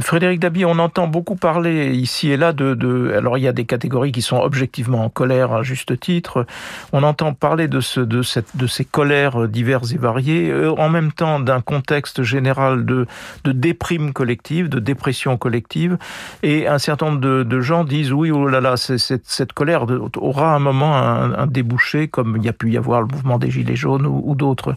Frédéric 0.01 0.41
Dabi, 0.41 0.65
on 0.65 0.77
entend 0.79 1.07
beaucoup 1.07 1.35
parler 1.35 1.95
ici 1.95 2.29
et 2.29 2.35
là 2.35 2.51
de, 2.51 3.13
alors 3.15 3.37
il 3.37 3.41
y 3.41 3.47
a 3.47 3.53
des 3.53 3.63
catégories 3.63 4.11
qui 4.11 4.21
sont 4.21 4.37
objectivement 4.37 5.05
en 5.05 5.09
colère 5.09 5.53
à 5.53 5.63
juste 5.63 5.97
titre. 5.99 6.45
On 6.91 7.03
entend 7.03 7.33
parler 7.33 7.69
de 7.69 7.79
ces 7.79 8.85
colères 8.85 9.47
diverses 9.47 9.93
et 9.93 9.97
variées, 9.97 10.51
euh, 10.51 10.73
en 10.73 10.89
même 10.89 11.13
temps 11.13 11.39
d'un 11.39 11.61
contexte 11.61 12.23
général 12.23 12.85
de, 12.85 13.07
déprime 13.45 14.11
collective, 14.11 14.67
de 14.67 14.79
dépression 14.79 15.37
collective, 15.37 15.97
et 16.43 16.67
un 16.67 16.77
certain 16.77 17.11
nombre 17.11 17.21
de, 17.21 17.59
gens 17.61 17.85
disent 17.85 18.11
oui, 18.11 18.31
oh 18.31 18.47
là 18.47 18.59
là, 18.59 18.75
cette, 18.75 19.53
colère 19.53 19.85
aura 20.17 20.55
un 20.55 20.59
moment 20.59 20.97
un, 20.97 21.47
débouché, 21.47 22.09
comme 22.09 22.35
il 22.35 22.43
y 22.43 22.49
a 22.49 22.53
pu 22.53 22.71
y 22.71 22.77
avoir 22.77 23.01
le 23.01 23.07
mouvement 23.07 23.39
des 23.39 23.49
gilets 23.49 23.77
jaunes 23.77 24.05
ou, 24.05 24.35
d'autres. 24.35 24.75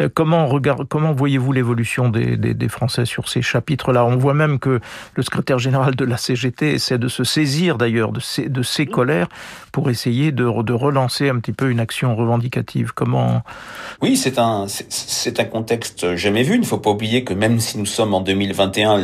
Euh, 0.00 0.08
comment 0.08 1.12
voyez-vous 1.12 1.52
l'évolution 1.52 2.08
des, 2.08 2.36
des, 2.36 2.54
des 2.54 2.68
Français 2.68 3.04
sur 3.04 3.28
ces 3.28 3.42
chapitres-là? 3.42 4.04
On 4.04 4.16
voit 4.16 4.34
même 4.34 4.59
que 4.60 4.80
le 5.14 5.22
secrétaire 5.22 5.58
général 5.58 5.96
de 5.96 6.04
la 6.04 6.16
CGT 6.16 6.74
essaie 6.74 6.98
de 6.98 7.08
se 7.08 7.24
saisir 7.24 7.78
d'ailleurs 7.78 8.12
de 8.12 8.20
ces, 8.20 8.48
de 8.48 8.62
ces 8.62 8.86
colères 8.86 9.28
pour 9.72 9.90
essayer 9.90 10.32
de, 10.32 10.44
relancer 10.44 11.28
un 11.28 11.38
petit 11.38 11.52
peu 11.52 11.70
une 11.70 11.80
action 11.80 12.14
revendicative. 12.14 12.92
Comment? 12.94 13.42
Oui, 14.00 14.16
c'est 14.16 14.38
un 14.38 14.66
contexte 15.50 16.16
jamais 16.16 16.42
vu. 16.42 16.54
Il 16.54 16.60
ne 16.60 16.66
faut 16.66 16.78
pas 16.78 16.90
oublier 16.90 17.24
que 17.24 17.34
même 17.34 17.60
si 17.60 17.78
nous 17.78 17.86
sommes 17.86 18.14
en 18.14 18.20
2021, 18.20 18.98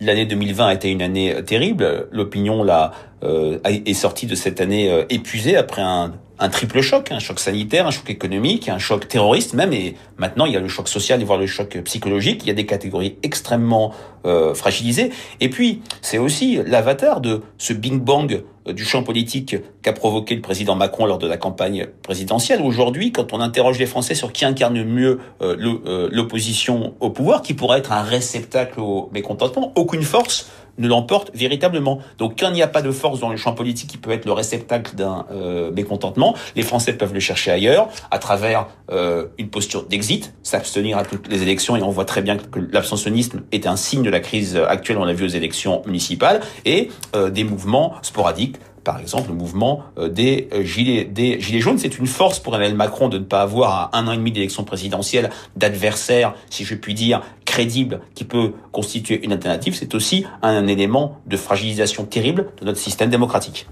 l'année 0.00 0.26
2020 0.26 0.66
a 0.66 0.74
été 0.74 0.90
une 0.90 1.02
année 1.02 1.34
terrible. 1.44 2.08
L'opinion 2.12 2.62
là 2.62 2.92
euh, 3.22 3.58
est 3.64 3.94
sortie 3.94 4.26
de 4.26 4.34
cette 4.34 4.60
année 4.60 4.90
euh, 4.90 5.04
épuisée 5.10 5.56
après 5.56 5.82
un 5.82 6.12
un 6.40 6.48
triple 6.48 6.80
choc, 6.80 7.12
un 7.12 7.18
choc 7.18 7.38
sanitaire, 7.38 7.86
un 7.86 7.90
choc 7.90 8.08
économique, 8.08 8.68
un 8.70 8.78
choc 8.78 9.06
terroriste 9.06 9.52
même, 9.52 9.74
et 9.74 9.94
maintenant 10.16 10.46
il 10.46 10.54
y 10.54 10.56
a 10.56 10.60
le 10.60 10.68
choc 10.68 10.88
social 10.88 11.22
voire 11.22 11.38
le 11.38 11.46
choc 11.46 11.78
psychologique. 11.84 12.42
Il 12.44 12.48
y 12.48 12.50
a 12.50 12.54
des 12.54 12.66
catégories 12.66 13.16
extrêmement 13.22 13.92
euh, 14.24 14.54
fragilisées. 14.54 15.10
Et 15.40 15.50
puis 15.50 15.82
c'est 16.00 16.18
aussi 16.18 16.58
l'avatar 16.66 17.20
de 17.20 17.42
ce 17.58 17.74
Bing 17.74 18.00
Bang 18.00 18.42
euh, 18.66 18.72
du 18.72 18.84
champ 18.84 19.02
politique 19.02 19.56
qu'a 19.82 19.92
provoqué 19.92 20.34
le 20.34 20.40
président 20.40 20.74
Macron 20.74 21.04
lors 21.04 21.18
de 21.18 21.26
la 21.26 21.36
campagne 21.36 21.86
présidentielle. 22.02 22.62
Aujourd'hui, 22.62 23.12
quand 23.12 23.32
on 23.34 23.40
interroge 23.40 23.78
les 23.78 23.86
Français 23.86 24.14
sur 24.14 24.32
qui 24.32 24.46
incarne 24.46 24.82
mieux 24.82 25.20
euh, 25.42 26.08
l'opposition 26.10 26.94
au 27.00 27.10
pouvoir, 27.10 27.42
qui 27.42 27.52
pourrait 27.52 27.78
être 27.78 27.92
un 27.92 28.02
réceptacle 28.02 28.80
au 28.80 29.10
mécontentement, 29.12 29.72
aucune 29.76 30.02
force 30.02 30.50
ne 30.80 30.88
l'emporte 30.88 31.30
véritablement. 31.34 32.00
Donc 32.18 32.40
quand 32.40 32.48
il 32.48 32.54
n'y 32.54 32.62
a 32.62 32.68
pas 32.68 32.82
de 32.82 32.90
force 32.90 33.20
dans 33.20 33.30
le 33.30 33.36
champ 33.36 33.52
politique 33.52 33.90
qui 33.90 33.98
peut 33.98 34.10
être 34.10 34.24
le 34.24 34.32
réceptacle 34.32 34.96
d'un 34.96 35.26
euh, 35.30 35.70
mécontentement, 35.70 36.34
les 36.56 36.62
Français 36.62 36.94
peuvent 36.94 37.14
le 37.14 37.20
chercher 37.20 37.52
ailleurs, 37.52 37.88
à 38.10 38.18
travers 38.18 38.66
euh, 38.90 39.26
une 39.38 39.48
posture 39.48 39.84
d'exit, 39.84 40.34
s'abstenir 40.42 40.98
à 40.98 41.04
toutes 41.04 41.28
les 41.28 41.42
élections, 41.42 41.76
et 41.76 41.82
on 41.82 41.90
voit 41.90 42.04
très 42.04 42.22
bien 42.22 42.36
que 42.36 42.58
l'abstentionnisme 42.72 43.42
est 43.52 43.66
un 43.66 43.76
signe 43.76 44.02
de 44.02 44.10
la 44.10 44.20
crise 44.20 44.56
actuelle, 44.56 44.98
on 44.98 45.04
l'a 45.04 45.12
vu 45.12 45.24
aux 45.24 45.28
élections 45.28 45.82
municipales, 45.86 46.40
et 46.64 46.90
euh, 47.14 47.30
des 47.30 47.44
mouvements 47.44 47.94
sporadiques 48.02 48.56
par 48.84 48.98
exemple, 48.98 49.28
le 49.28 49.34
mouvement 49.34 49.84
euh, 49.98 50.08
des 50.08 50.48
euh, 50.52 50.62
gilets, 50.62 51.04
des 51.04 51.40
gilets 51.40 51.60
jaunes. 51.60 51.78
C'est 51.78 51.98
une 51.98 52.06
force 52.06 52.38
pour 52.38 52.54
Emmanuel 52.54 52.76
Macron 52.76 53.08
de 53.08 53.18
ne 53.18 53.24
pas 53.24 53.42
avoir 53.42 53.72
à 53.72 53.98
un 53.98 54.06
an 54.08 54.12
et 54.12 54.16
demi 54.16 54.32
d'élection 54.32 54.64
présidentielle 54.64 55.30
d'adversaire, 55.56 56.34
si 56.48 56.64
je 56.64 56.74
puis 56.74 56.94
dire, 56.94 57.22
crédible, 57.44 58.00
qui 58.14 58.24
peut 58.24 58.52
constituer 58.72 59.22
une 59.24 59.32
alternative. 59.32 59.74
C'est 59.74 59.94
aussi 59.94 60.24
un 60.42 60.66
élément 60.66 61.18
de 61.26 61.36
fragilisation 61.36 62.04
terrible 62.04 62.46
de 62.60 62.66
notre 62.66 62.78
système 62.78 63.10
démocratique. 63.10 63.66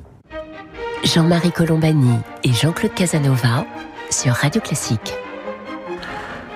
Jean-Marie 1.04 1.52
Colombani 1.52 2.18
et 2.42 2.52
Jean-Claude 2.52 2.94
Casanova 2.94 3.64
sur 4.10 4.32
Radio 4.32 4.60
Classique. 4.60 5.14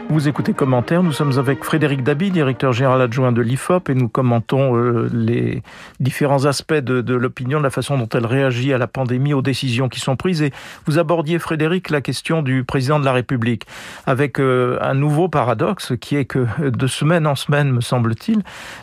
Vous 0.08 0.28
écoutez 0.28 0.52
Commentaire, 0.52 1.02
nous 1.02 1.12
sommes 1.12 1.38
avec 1.38 1.64
Frédéric 1.64 2.02
Dabi, 2.02 2.30
directeur 2.30 2.72
général 2.72 3.00
adjoint 3.00 3.32
de 3.32 3.40
l'IFOP, 3.40 3.88
et 3.88 3.94
nous 3.94 4.08
commentons 4.08 4.76
euh, 4.76 5.08
les 5.12 5.62
différents 6.00 6.44
aspects 6.44 6.74
de, 6.74 7.14
l'opinion, 7.14 7.58
de 7.58 7.64
la 7.64 7.70
façon 7.70 7.96
dont 7.96 8.08
elle 8.12 8.26
réagit 8.26 8.74
à 8.74 8.78
la 8.78 8.86
pandémie, 8.86 9.32
aux 9.32 9.40
décisions 9.40 9.88
qui 9.88 10.00
sont 10.00 10.16
prises. 10.16 10.42
Et 10.42 10.52
vous 10.86 10.98
abordiez, 10.98 11.38
Frédéric, 11.38 11.88
la 11.88 12.02
question 12.02 12.42
du 12.42 12.62
président 12.62 13.00
de 13.00 13.06
la 13.06 13.12
République, 13.12 13.66
avec 14.06 14.38
euh, 14.38 14.78
un 14.82 14.94
nouveau 14.94 15.28
paradoxe 15.28 15.94
qui 15.98 16.16
est 16.16 16.26
que 16.26 16.46
de 16.68 16.86
semaine 16.86 17.26
en 17.26 17.34
semaine, 17.34 17.72
me 17.72 17.80
semble-t-il, 17.80 18.42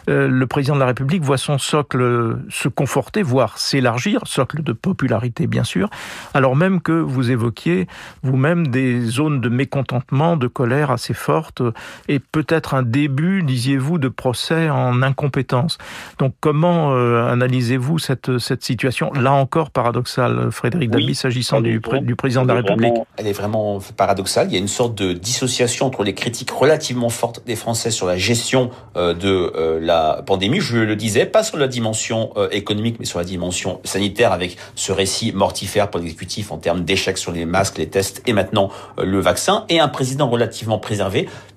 euh, 0.09 0.27
le 0.27 0.47
président 0.47 0.75
de 0.75 0.79
la 0.79 0.87
République 0.87 1.23
voit 1.23 1.37
son 1.37 1.59
socle 1.59 2.37
se 2.49 2.67
conforter, 2.69 3.21
voire 3.21 3.59
s'élargir, 3.59 4.21
socle 4.25 4.63
de 4.63 4.73
popularité 4.73 5.45
bien 5.45 5.63
sûr, 5.63 5.89
alors 6.33 6.55
même 6.55 6.81
que 6.81 6.93
vous 6.93 7.29
évoquiez 7.29 7.87
vous-même 8.23 8.67
des 8.67 9.01
zones 9.01 9.41
de 9.41 9.49
mécontentement, 9.49 10.35
de 10.35 10.47
colère 10.47 10.91
assez 10.91 11.13
forte 11.19 11.61
et 12.07 12.19
peut-être 12.19 12.73
un 12.73 12.83
début, 12.83 13.43
disiez-vous, 13.43 13.97
de 13.97 14.07
procès 14.07 14.69
en 14.69 15.01
incompétence. 15.01 15.77
Donc 16.17 16.33
comment 16.39 16.93
euh, 16.93 17.27
analysez-vous 17.27 17.99
cette, 17.99 18.37
cette 18.39 18.63
situation, 18.63 19.11
là 19.13 19.33
encore 19.33 19.71
paradoxale, 19.71 20.51
Frédéric 20.51 20.91
oui, 20.93 21.15
s'agissant 21.15 21.61
du, 21.61 21.81
du, 22.01 22.15
président 22.15 22.43
de 22.43 22.47
la 22.47 22.55
République? 22.55 22.93
Elle 23.17 23.27
est 23.27 23.33
vraiment 23.33 23.79
paradoxale. 23.97 24.47
Il 24.49 24.53
y 24.53 24.55
a 24.55 24.59
une 24.59 24.67
sorte 24.67 24.95
de 24.95 25.13
dissociation 25.13 25.85
entre 25.85 26.03
les 26.03 26.13
critiques 26.13 26.51
relativement 26.51 27.09
fortes 27.09 27.43
des 27.45 27.55
Français 27.55 27.91
sur 27.91 28.07
la 28.07 28.17
gestion 28.17 28.71
euh, 28.95 29.13
de 29.13 29.51
euh, 29.55 29.79
la 29.81 30.23
pandémie, 30.25 30.59
je 30.59 30.77
le 30.77 30.95
disais, 30.95 31.25
pas 31.25 31.43
sur 31.43 31.57
la 31.57 31.67
dimension 31.67 32.33
économique, 32.51 32.97
mais 32.99 33.05
sur 33.05 33.19
la 33.19 33.25
dimension 33.25 33.79
sanitaire, 33.83 34.31
avec 34.31 34.57
ce 34.75 34.91
récit 34.91 35.31
mortifère 35.33 35.89
pour 35.89 35.99
l'exécutif 35.99 36.51
en 36.51 36.57
termes 36.57 36.83
d'échecs 36.83 37.17
sur 37.17 37.31
les 37.31 37.45
masques, 37.45 37.77
les 37.77 37.87
tests 37.87 38.21
et 38.25 38.33
maintenant 38.33 38.69
le 38.97 39.19
vaccin, 39.19 39.65
et 39.69 39.79
un 39.79 39.87
président 39.87 40.29
relativement 40.29 40.79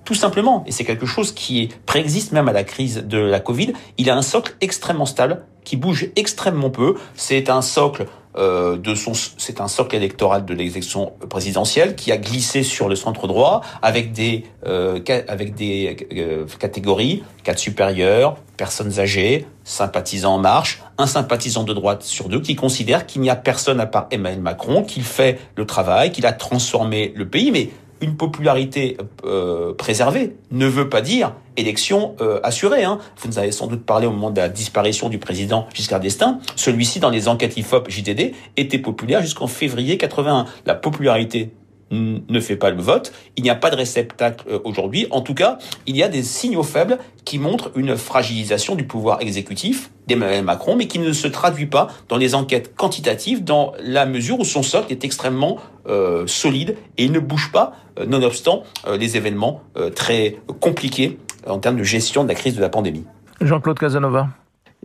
tout 0.05 0.15
simplement, 0.15 0.63
et 0.67 0.71
c'est 0.71 0.85
quelque 0.85 1.05
chose 1.05 1.31
qui 1.31 1.69
préexiste 1.85 2.31
même 2.31 2.49
à 2.49 2.53
la 2.53 2.63
crise 2.63 3.03
de 3.05 3.17
la 3.17 3.39
Covid, 3.39 3.73
il 3.97 4.09
a 4.09 4.15
un 4.15 4.21
socle 4.21 4.55
extrêmement 4.61 5.05
stable, 5.05 5.45
qui 5.63 5.77
bouge 5.77 6.07
extrêmement 6.15 6.69
peu. 6.69 6.95
C'est 7.15 7.49
un 7.49 7.61
socle 7.61 8.05
euh, 8.35 8.77
de 8.77 8.95
son, 8.95 9.13
c'est 9.13 9.59
électoral 9.91 10.43
de 10.45 10.53
l'élection 10.55 11.13
présidentielle 11.29 11.95
qui 11.95 12.11
a 12.11 12.17
glissé 12.17 12.63
sur 12.63 12.89
le 12.89 12.95
centre 12.95 13.27
droit 13.27 13.61
avec 13.83 14.11
des 14.11 14.45
euh, 14.65 14.99
euh, 15.07 16.45
catégories, 16.59 17.23
cadres 17.43 17.59
supérieurs, 17.59 18.37
personnes 18.57 18.99
âgées, 18.99 19.45
sympathisants 19.63 20.35
en 20.35 20.39
marche, 20.39 20.81
un 20.97 21.05
sympathisant 21.05 21.63
de 21.63 21.73
droite 21.73 22.01
sur 22.01 22.27
deux 22.27 22.41
qui 22.41 22.55
considère 22.55 23.05
qu'il 23.05 23.21
n'y 23.21 23.29
a 23.29 23.35
personne 23.35 23.79
à 23.79 23.85
part 23.85 24.07
Emmanuel 24.09 24.41
Macron, 24.41 24.83
qu'il 24.83 25.03
fait 25.03 25.39
le 25.55 25.65
travail, 25.65 26.11
qu'il 26.11 26.25
a 26.25 26.33
transformé 26.33 27.13
le 27.15 27.27
pays, 27.27 27.51
mais 27.51 27.69
une 28.03 28.15
popularité 28.15 28.97
euh, 29.23 29.73
préservée 29.73 30.35
ne 30.51 30.67
veut 30.67 30.89
pas 30.89 31.01
dire 31.01 31.33
élection 31.55 32.15
euh, 32.21 32.39
assurée. 32.43 32.83
Hein. 32.83 32.99
Vous 33.17 33.29
nous 33.29 33.39
avez 33.39 33.51
sans 33.51 33.67
doute 33.67 33.85
parlé 33.85 34.07
au 34.07 34.11
moment 34.11 34.31
de 34.31 34.41
la 34.41 34.49
disparition 34.49 35.09
du 35.09 35.19
président 35.19 35.67
Giscard 35.73 35.99
d'Estaing. 35.99 36.39
Celui-ci, 36.55 36.99
dans 36.99 37.09
les 37.09 37.27
enquêtes 37.27 37.57
IFOP 37.57 37.89
JTD, 37.89 38.33
était 38.57 38.79
populaire 38.79 39.21
jusqu'en 39.21 39.47
février 39.47 39.97
81. 39.97 40.45
La 40.65 40.75
popularité 40.75 41.51
ne 41.93 42.39
fait 42.39 42.55
pas 42.55 42.71
le 42.71 42.81
vote. 42.81 43.13
Il 43.37 43.43
n'y 43.43 43.49
a 43.49 43.55
pas 43.55 43.69
de 43.69 43.75
réceptacle 43.75 44.45
euh, 44.49 44.59
aujourd'hui. 44.63 45.07
En 45.11 45.21
tout 45.21 45.33
cas, 45.33 45.57
il 45.85 45.95
y 45.95 46.03
a 46.03 46.09
des 46.09 46.23
signaux 46.23 46.63
faibles 46.63 46.97
qui 47.25 47.39
montrent 47.39 47.71
une 47.75 47.95
fragilisation 47.95 48.75
du 48.75 48.85
pouvoir 48.85 49.21
exécutif 49.21 49.91
d'Emmanuel 50.07 50.43
Macron, 50.43 50.75
mais 50.75 50.87
qui 50.87 50.99
ne 50.99 51.13
se 51.13 51.27
traduit 51.27 51.67
pas 51.67 51.87
dans 52.09 52.17
les 52.17 52.35
enquêtes 52.35 52.75
quantitatives, 52.75 53.43
dans 53.43 53.73
la 53.81 54.05
mesure 54.05 54.39
où 54.39 54.43
son 54.43 54.63
socle 54.63 54.91
est 54.91 55.05
extrêmement 55.05 55.57
euh, 55.87 56.27
solide 56.27 56.75
et 56.97 57.05
il 57.05 57.11
ne 57.11 57.19
bouge 57.19 57.51
pas, 57.51 57.73
euh, 57.99 58.05
nonobstant 58.05 58.63
les 58.99 59.17
événements 59.17 59.61
très 59.95 60.37
compliqués 60.59 61.17
en 61.47 61.59
termes 61.59 61.77
de 61.77 61.83
gestion 61.83 62.23
de 62.23 62.29
la 62.29 62.35
crise 62.35 62.55
de 62.55 62.61
la 62.61 62.69
pandémie. 62.69 63.05
Jean-Claude 63.41 63.79
Casanova. 63.79 64.29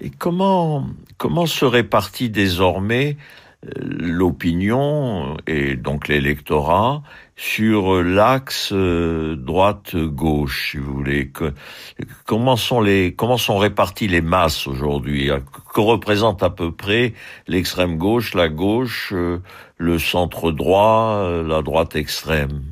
Et 0.00 0.10
comment, 0.10 0.86
comment 1.16 1.46
se 1.46 1.64
répartit 1.64 2.30
désormais 2.30 3.16
l'opinion 3.76 5.36
et 5.46 5.74
donc 5.74 6.06
l'électorat 6.06 7.02
sur 7.36 8.02
l'axe 8.02 8.70
euh, 8.72 9.36
droite-gauche, 9.36 10.70
si 10.72 10.78
vous 10.78 10.92
voulez. 10.92 11.32
comment 12.24 12.56
sont 12.56 12.80
les 12.80 13.14
comment 13.14 13.36
sont 13.36 13.58
réparties 13.58 14.08
les 14.08 14.20
masses 14.20 14.66
aujourd'hui? 14.66 15.30
Que 15.74 15.80
représente 15.80 16.42
à 16.42 16.50
peu 16.50 16.72
près 16.72 17.14
l'extrême 17.46 17.96
gauche, 17.96 18.34
la 18.34 18.48
gauche, 18.48 19.12
euh, 19.12 19.40
le 19.76 19.98
centre 19.98 20.52
droit, 20.52 21.22
euh, 21.22 21.42
la 21.42 21.62
droite 21.62 21.96
extrême? 21.96 22.62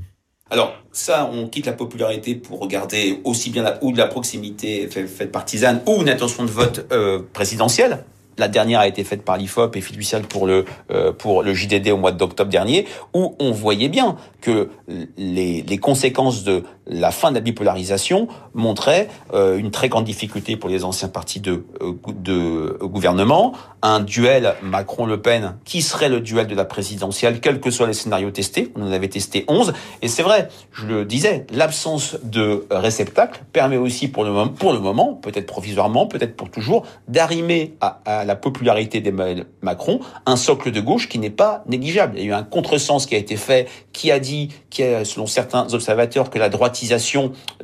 Alors 0.50 0.72
ça, 0.92 1.28
on 1.32 1.48
quitte 1.48 1.66
la 1.66 1.72
popularité 1.72 2.36
pour 2.36 2.60
regarder 2.60 3.20
aussi 3.24 3.50
bien 3.50 3.64
la, 3.64 3.82
ou 3.82 3.92
de 3.92 3.98
la 3.98 4.06
proximité 4.06 4.88
faite 4.88 5.32
partisane 5.32 5.82
ou 5.86 6.02
une 6.02 6.08
intention 6.08 6.44
de 6.44 6.50
vote 6.50 6.86
présidentielle. 7.32 8.04
La 8.38 8.48
dernière 8.48 8.80
a 8.80 8.88
été 8.88 9.02
faite 9.04 9.24
par 9.24 9.36
l'IFOP 9.36 9.76
et 9.76 9.80
fiduciale 9.80 10.22
pour 10.22 10.46
le 10.46 10.64
euh, 10.90 11.12
pour 11.12 11.42
le 11.42 11.54
JDD 11.54 11.88
au 11.88 11.96
mois 11.96 12.12
d'octobre 12.12 12.50
dernier, 12.50 12.86
où 13.14 13.34
on 13.38 13.50
voyait 13.50 13.88
bien 13.88 14.16
que 14.40 14.70
les, 15.16 15.62
les 15.62 15.78
conséquences 15.78 16.44
de 16.44 16.62
la 16.86 17.10
fin 17.10 17.30
de 17.30 17.34
la 17.34 17.40
bipolarisation 17.40 18.28
montrait 18.54 19.08
euh, 19.34 19.58
une 19.58 19.70
très 19.70 19.88
grande 19.88 20.04
difficulté 20.04 20.56
pour 20.56 20.70
les 20.70 20.84
anciens 20.84 21.08
partis 21.08 21.40
de, 21.40 21.64
euh, 21.82 21.94
de 22.12 22.78
gouvernement, 22.82 23.52
un 23.82 24.00
duel 24.00 24.54
Macron-Le 24.62 25.20
Pen 25.20 25.56
qui 25.64 25.82
serait 25.82 26.08
le 26.08 26.20
duel 26.20 26.46
de 26.46 26.54
la 26.54 26.64
présidentielle, 26.64 27.40
quels 27.40 27.60
que 27.60 27.70
soient 27.70 27.86
les 27.86 27.92
scénarios 27.92 28.30
testés. 28.30 28.72
On 28.76 28.82
en 28.82 28.92
avait 28.92 29.08
testé 29.08 29.44
11. 29.48 29.72
Et 30.02 30.08
c'est 30.08 30.22
vrai, 30.22 30.48
je 30.72 30.86
le 30.86 31.04
disais, 31.04 31.46
l'absence 31.52 32.16
de 32.22 32.66
réceptacle 32.70 33.42
permet 33.52 33.76
aussi 33.76 34.08
pour 34.08 34.24
le 34.24 34.30
moment, 34.30 34.48
pour 34.48 34.72
le 34.72 34.78
moment 34.78 35.14
peut-être 35.14 35.46
provisoirement, 35.46 36.06
peut-être 36.06 36.36
pour 36.36 36.50
toujours, 36.50 36.86
d'arrimer 37.08 37.74
à, 37.80 38.00
à, 38.04 38.24
la 38.26 38.36
popularité 38.36 39.00
d'Emmanuel 39.00 39.46
Macron 39.62 40.00
un 40.26 40.36
socle 40.36 40.70
de 40.70 40.80
gauche 40.80 41.08
qui 41.08 41.18
n'est 41.18 41.30
pas 41.30 41.62
négligeable. 41.66 42.14
Il 42.18 42.24
y 42.24 42.26
a 42.26 42.28
eu 42.28 42.32
un 42.32 42.42
contresens 42.42 43.06
qui 43.06 43.14
a 43.14 43.18
été 43.18 43.36
fait, 43.36 43.68
qui 43.92 44.10
a 44.10 44.18
dit, 44.18 44.50
qui 44.70 44.82
a, 44.82 45.04
selon 45.04 45.26
certains 45.26 45.72
observateurs, 45.72 46.30
que 46.30 46.38
la 46.38 46.48
droite 46.48 46.76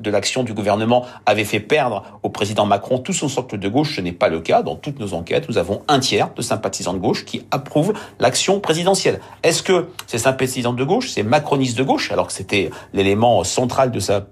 de 0.01 0.11
l'action 0.11 0.43
du 0.43 0.55
gouvernement 0.55 1.05
avait 1.27 1.45
fait 1.45 1.61
perdre 1.61 2.05
au 2.23 2.29
président 2.29 2.67
Macron 2.67 2.99
tout 2.99 3.13
son 3.13 3.29
socle 3.29 3.59
de 3.59 3.69
gauche. 3.69 3.97
Ce 3.97 4.01
n'est 4.01 4.13
pas 4.13 4.29
le 4.29 4.41
cas. 4.41 4.63
Dans 4.63 4.77
toutes 4.77 4.99
nos 4.99 5.15
enquêtes, 5.15 5.49
nous 5.49 5.59
avons 5.59 5.83
un 5.89 6.01
tiers 6.01 6.31
de 6.35 6.43
sympathisants 6.43 6.95
de 6.95 6.99
gauche 6.99 7.25
qui 7.25 7.45
approuvent 7.51 7.93
l'action 8.21 8.61
présidentielle. 8.61 9.21
Est-ce 9.43 9.63
que 9.63 9.89
ces 10.07 10.19
sympathisants 10.19 10.73
de 10.73 10.85
gauche, 10.85 11.11
ces 11.11 11.23
macronistes 11.23 11.77
de 11.77 11.83
gauche, 11.83 12.11
alors 12.13 12.29
que 12.29 12.33
c'était 12.33 12.71
l'élément 12.93 13.45
central 13.45 13.91
de 13.91 14.01
sa 14.01 14.27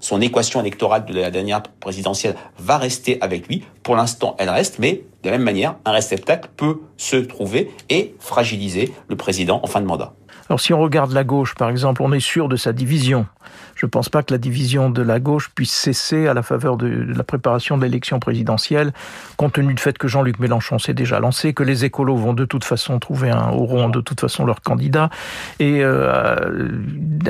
son 0.00 0.20
équation 0.20 0.60
électorale 0.60 1.04
de 1.04 1.14
la 1.14 1.30
dernière 1.30 1.62
présidentielle, 1.62 2.34
va 2.58 2.78
rester 2.78 3.18
avec 3.20 3.48
lui 3.48 3.64
Pour 3.82 3.96
l'instant, 3.96 4.36
elle 4.38 4.50
reste, 4.50 4.78
mais 4.78 5.04
de 5.22 5.30
la 5.30 5.32
même 5.32 5.44
manière, 5.44 5.76
un 5.84 5.92
réceptacle 5.92 6.48
peut 6.56 6.80
se 6.96 7.16
trouver 7.16 7.70
et 7.88 8.14
fragiliser 8.18 8.92
le 9.08 9.16
président 9.16 9.60
en 9.62 9.66
fin 9.66 9.80
de 9.80 9.86
mandat. 9.86 10.14
Alors 10.48 10.60
si 10.60 10.72
on 10.72 10.80
regarde 10.80 11.12
la 11.12 11.24
gauche, 11.24 11.54
par 11.54 11.68
exemple, 11.68 12.02
on 12.02 12.12
est 12.12 12.20
sûr 12.20 12.48
de 12.48 12.56
sa 12.56 12.72
division. 12.72 13.26
Je 13.74 13.86
ne 13.86 13.90
pense 13.90 14.08
pas 14.08 14.22
que 14.22 14.32
la 14.32 14.38
division 14.38 14.90
de 14.90 15.02
la 15.02 15.20
gauche 15.20 15.50
puisse 15.54 15.72
cesser 15.72 16.26
à 16.26 16.34
la 16.34 16.42
faveur 16.42 16.76
de, 16.76 16.88
la 16.88 17.22
préparation 17.22 17.76
de 17.76 17.82
l'élection 17.82 18.18
présidentielle, 18.18 18.92
compte 19.36 19.52
tenu 19.52 19.72
du 19.72 19.80
fait 19.80 19.96
que 19.96 20.08
Jean-Luc 20.08 20.38
Mélenchon 20.40 20.78
s'est 20.78 20.94
déjà 20.94 21.20
lancé, 21.20 21.54
que 21.54 21.62
les 21.62 21.84
écolos 21.84 22.16
vont 22.16 22.32
de 22.32 22.44
toute 22.44 22.64
façon 22.64 22.98
trouver 22.98 23.30
un, 23.30 23.50
auront 23.50 23.88
de 23.88 24.00
toute 24.00 24.20
façon 24.20 24.44
leur 24.44 24.62
candidat, 24.62 25.10
et 25.60 25.84
euh, 25.84 26.70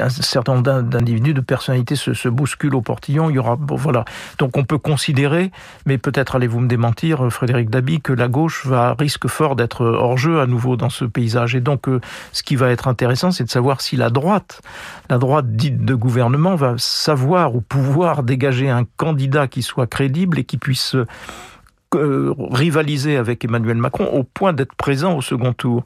un 0.01 0.09
certain 0.09 0.55
nombre 0.55 0.83
d'individus, 0.83 1.35
de 1.35 1.41
personnalités 1.41 1.97
se, 1.97 2.29
bousculent 2.29 2.75
au 2.75 2.83
portillon. 2.83 3.31
Il 3.31 3.35
y 3.35 3.39
aura, 3.39 3.59
voilà. 3.61 4.05
Donc 4.39 4.57
on 4.57 4.65
peut 4.65 4.79
considérer, 4.79 5.51
mais 5.87 5.99
peut-être 5.99 6.37
allez-vous 6.37 6.61
me 6.61 6.69
démentir, 6.69 7.31
Frédéric 7.31 7.69
Dabi, 7.69 8.01
que 8.01 8.13
la 8.13 8.29
gauche 8.29 8.65
va 8.65 8.95
risque 8.99 9.29
fort 9.29 9.57
d'être 9.57 9.85
hors 9.85 10.17
jeu 10.17 10.41
à 10.41 10.47
nouveau 10.47 10.77
dans 10.77 10.91
ce 10.91 11.05
paysage. 11.05 11.55
Et 11.55 11.61
donc, 11.61 11.89
euh, 11.89 12.01
ce 12.33 12.43
qui 12.43 12.57
va 12.57 12.71
être 12.71 12.89
intéressant, 12.89 13.08
c'est 13.17 13.45
de 13.45 13.50
savoir 13.50 13.81
si 13.81 13.97
la 13.97 14.11
droite, 14.11 14.61
la 15.11 15.19
droite 15.19 15.57
dite 15.57 15.85
de 15.85 15.95
gouvernement, 15.95 16.55
va 16.55 16.75
savoir 16.79 17.55
ou 17.55 17.61
pouvoir 17.61 18.23
dégager 18.23 18.69
un 18.69 18.85
candidat 18.97 19.49
qui 19.49 19.62
soit 19.62 19.87
crédible 19.87 20.38
et 20.38 20.45
qui 20.45 20.59
puisse 20.59 20.97
euh, 21.95 22.35
rivaliser 22.50 23.17
avec 23.17 23.47
Emmanuel 23.47 23.79
Macron 23.79 24.05
au 24.12 24.23
point 24.23 24.53
d'être 24.53 24.75
présent 24.75 25.17
au 25.17 25.23
second 25.23 25.55
tour. 25.55 25.85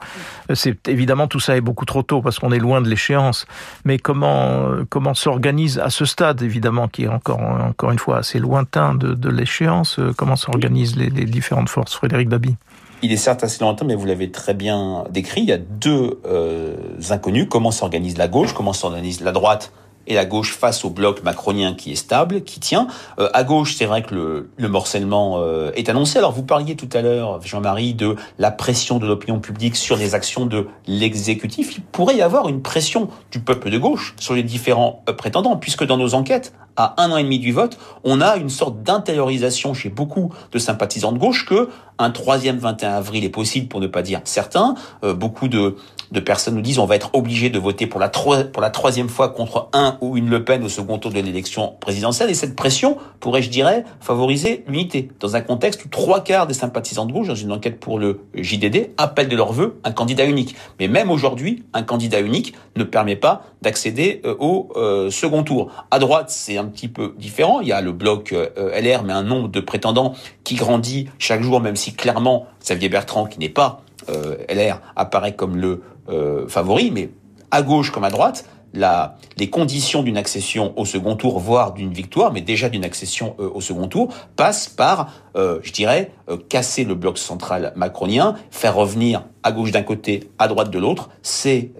C'est 0.52 0.88
évidemment 0.88 1.28
tout 1.28 1.38
ça 1.38 1.56
est 1.56 1.60
beaucoup 1.60 1.84
trop 1.84 2.02
tôt 2.02 2.20
parce 2.22 2.40
qu'on 2.40 2.50
est 2.50 2.58
loin 2.58 2.80
de 2.80 2.88
l'échéance. 2.88 3.46
Mais 3.84 3.98
comment 3.98 4.68
comment 4.90 5.14
s'organise 5.14 5.78
à 5.78 5.90
ce 5.90 6.04
stade 6.04 6.42
évidemment 6.42 6.88
qui 6.88 7.04
est 7.04 7.08
encore 7.08 7.40
encore 7.40 7.92
une 7.92 8.00
fois 8.00 8.18
assez 8.18 8.40
lointain 8.40 8.96
de, 8.96 9.28
l'échéance 9.28 10.00
euh, 10.00 10.12
Comment 10.16 10.34
s'organisent 10.34 10.96
les, 10.96 11.08
les, 11.08 11.24
différentes 11.24 11.68
forces, 11.68 11.94
Frédéric 11.94 12.28
Babi? 12.28 12.56
Il 13.02 13.12
est 13.12 13.16
certes 13.16 13.44
assez 13.44 13.62
lointain, 13.62 13.84
mais 13.84 13.94
vous 13.94 14.06
l'avez 14.06 14.30
très 14.30 14.54
bien 14.54 15.04
décrit. 15.10 15.42
Il 15.42 15.48
y 15.48 15.52
a 15.52 15.58
deux 15.58 16.20
euh, 16.24 16.76
inconnus. 17.10 17.46
Comment 17.50 17.70
s'organise 17.70 18.16
la 18.16 18.28
gauche? 18.28 18.54
Comment 18.54 18.72
s'organise 18.72 19.20
la 19.20 19.32
droite 19.32 19.72
et 20.08 20.14
la 20.14 20.24
gauche 20.24 20.56
face 20.56 20.84
au 20.84 20.90
bloc 20.90 21.22
macronien 21.22 21.74
qui 21.74 21.92
est 21.92 21.96
stable, 21.96 22.42
qui 22.42 22.58
tient? 22.58 22.88
Euh, 23.20 23.28
à 23.34 23.44
gauche, 23.44 23.76
c'est 23.76 23.86
vrai 23.86 24.02
que 24.02 24.14
le, 24.14 24.50
le 24.56 24.68
morcellement 24.68 25.36
euh, 25.38 25.70
est 25.74 25.88
annoncé. 25.88 26.18
Alors 26.18 26.32
vous 26.32 26.42
parliez 26.42 26.74
tout 26.74 26.88
à 26.92 27.02
l'heure, 27.02 27.40
Jean-Marie, 27.42 27.94
de 27.94 28.16
la 28.38 28.50
pression 28.50 28.98
de 28.98 29.06
l'opinion 29.06 29.38
publique 29.38 29.76
sur 29.76 29.96
les 29.96 30.14
actions 30.14 30.46
de 30.46 30.66
l'exécutif. 30.86 31.76
Il 31.76 31.82
pourrait 31.82 32.16
y 32.16 32.22
avoir 32.22 32.48
une 32.48 32.62
pression 32.62 33.08
du 33.30 33.40
peuple 33.40 33.70
de 33.70 33.78
gauche 33.78 34.14
sur 34.18 34.34
les 34.34 34.42
différents 34.42 35.02
euh, 35.08 35.12
prétendants, 35.12 35.56
puisque 35.56 35.84
dans 35.84 35.96
nos 35.96 36.14
enquêtes, 36.14 36.52
à 36.76 36.94
un 37.02 37.10
an 37.10 37.16
et 37.16 37.22
demi 37.22 37.38
du 37.38 37.52
vote, 37.52 37.78
on 38.04 38.20
a 38.20 38.36
une 38.36 38.50
sorte 38.50 38.82
d'intériorisation 38.82 39.74
chez 39.74 39.88
beaucoup 39.88 40.32
de 40.52 40.58
sympathisants 40.58 41.12
de 41.12 41.18
gauche 41.18 41.46
que 41.46 41.68
un 41.98 42.10
troisième 42.10 42.58
21 42.58 42.94
avril 42.94 43.24
est 43.24 43.28
possible, 43.28 43.68
pour 43.68 43.80
ne 43.80 43.86
pas 43.86 44.02
dire 44.02 44.20
certain. 44.24 44.74
Euh, 45.04 45.14
beaucoup 45.14 45.48
de, 45.48 45.76
de 46.10 46.20
personnes 46.20 46.54
nous 46.54 46.62
disent 46.62 46.78
on 46.78 46.86
va 46.86 46.96
être 46.96 47.10
obligé 47.14 47.50
de 47.50 47.58
voter 47.58 47.86
pour 47.86 48.00
la, 48.00 48.08
pour 48.08 48.62
la 48.62 48.70
troisième 48.70 49.08
fois 49.08 49.30
contre 49.30 49.68
un 49.72 49.98
ou 50.00 50.16
une 50.16 50.28
Le 50.28 50.44
Pen 50.44 50.62
au 50.64 50.68
second 50.68 50.98
tour 50.98 51.10
de 51.10 51.20
l'élection 51.20 51.74
présidentielle. 51.80 52.30
Et 52.30 52.34
cette 52.34 52.56
pression 52.56 52.96
pourrait, 53.20 53.42
je 53.42 53.50
dirais, 53.50 53.84
favoriser 54.00 54.64
l'unité. 54.68 55.10
Dans 55.20 55.36
un 55.36 55.40
contexte 55.40 55.84
où 55.84 55.88
trois 55.88 56.22
quarts 56.22 56.46
des 56.46 56.54
sympathisants 56.54 57.06
de 57.06 57.12
gauche, 57.12 57.28
dans 57.28 57.34
une 57.34 57.52
enquête 57.52 57.80
pour 57.80 57.98
le 57.98 58.20
JDD, 58.34 58.90
appellent 58.96 59.28
de 59.28 59.36
leur 59.36 59.52
vœu 59.52 59.78
un 59.84 59.92
candidat 59.92 60.24
unique. 60.24 60.54
Mais 60.80 60.88
même 60.88 61.10
aujourd'hui, 61.10 61.64
un 61.72 61.82
candidat 61.82 62.20
unique 62.20 62.54
ne 62.76 62.84
permet 62.84 63.16
pas 63.16 63.44
d'accéder 63.62 64.20
euh, 64.24 64.34
au 64.38 64.70
euh, 64.76 65.10
second 65.10 65.44
tour. 65.44 65.70
À 65.90 65.98
droite, 65.98 66.30
c'est 66.30 66.58
un 66.62 66.66
petit 66.66 66.88
peu 66.88 67.14
différent. 67.18 67.60
Il 67.60 67.68
y 67.68 67.72
a 67.72 67.80
le 67.80 67.92
bloc 67.92 68.32
LR, 68.32 69.02
mais 69.04 69.12
un 69.12 69.22
nombre 69.22 69.48
de 69.48 69.60
prétendants 69.60 70.14
qui 70.44 70.54
grandit 70.54 71.08
chaque 71.18 71.42
jour, 71.42 71.60
même 71.60 71.76
si 71.76 71.92
clairement 71.94 72.46
Xavier 72.62 72.88
Bertrand, 72.88 73.26
qui 73.26 73.38
n'est 73.38 73.48
pas 73.48 73.82
euh, 74.08 74.36
LR, 74.48 74.80
apparaît 74.96 75.34
comme 75.34 75.56
le 75.56 75.82
euh, 76.08 76.48
favori, 76.48 76.90
mais 76.90 77.10
à 77.50 77.62
gauche 77.62 77.90
comme 77.90 78.04
à 78.04 78.10
droite, 78.10 78.44
la, 78.74 79.16
les 79.36 79.50
conditions 79.50 80.02
d'une 80.02 80.16
accession 80.16 80.72
au 80.76 80.86
second 80.86 81.14
tour, 81.14 81.38
voire 81.38 81.74
d'une 81.74 81.92
victoire, 81.92 82.32
mais 82.32 82.40
déjà 82.40 82.70
d'une 82.70 82.84
accession 82.84 83.36
euh, 83.38 83.50
au 83.52 83.60
second 83.60 83.86
tour, 83.86 84.12
passent 84.34 84.68
par, 84.68 85.12
je 85.34 85.72
dirais, 85.72 86.10
casser 86.48 86.84
le 86.84 86.94
bloc 86.94 87.18
central 87.18 87.72
macronien, 87.76 88.34
faire 88.50 88.74
revenir 88.74 89.24
à 89.42 89.52
gauche 89.52 89.72
d'un 89.72 89.82
côté, 89.82 90.30
à 90.38 90.48
droite 90.48 90.70
de 90.70 90.78
l'autre, 90.78 91.10
ces, 91.22 91.72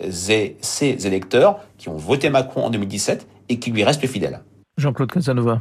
ces 0.60 1.06
électeurs 1.06 1.60
qui 1.78 1.88
ont 1.88 1.96
voté 1.96 2.30
Macron 2.30 2.64
en 2.64 2.70
2017 2.70 3.26
et 3.48 3.58
qui 3.58 3.70
lui 3.70 3.84
restent 3.84 4.06
fidèles. 4.06 4.42
Jean-Claude 4.78 5.12
Casanova. 5.12 5.60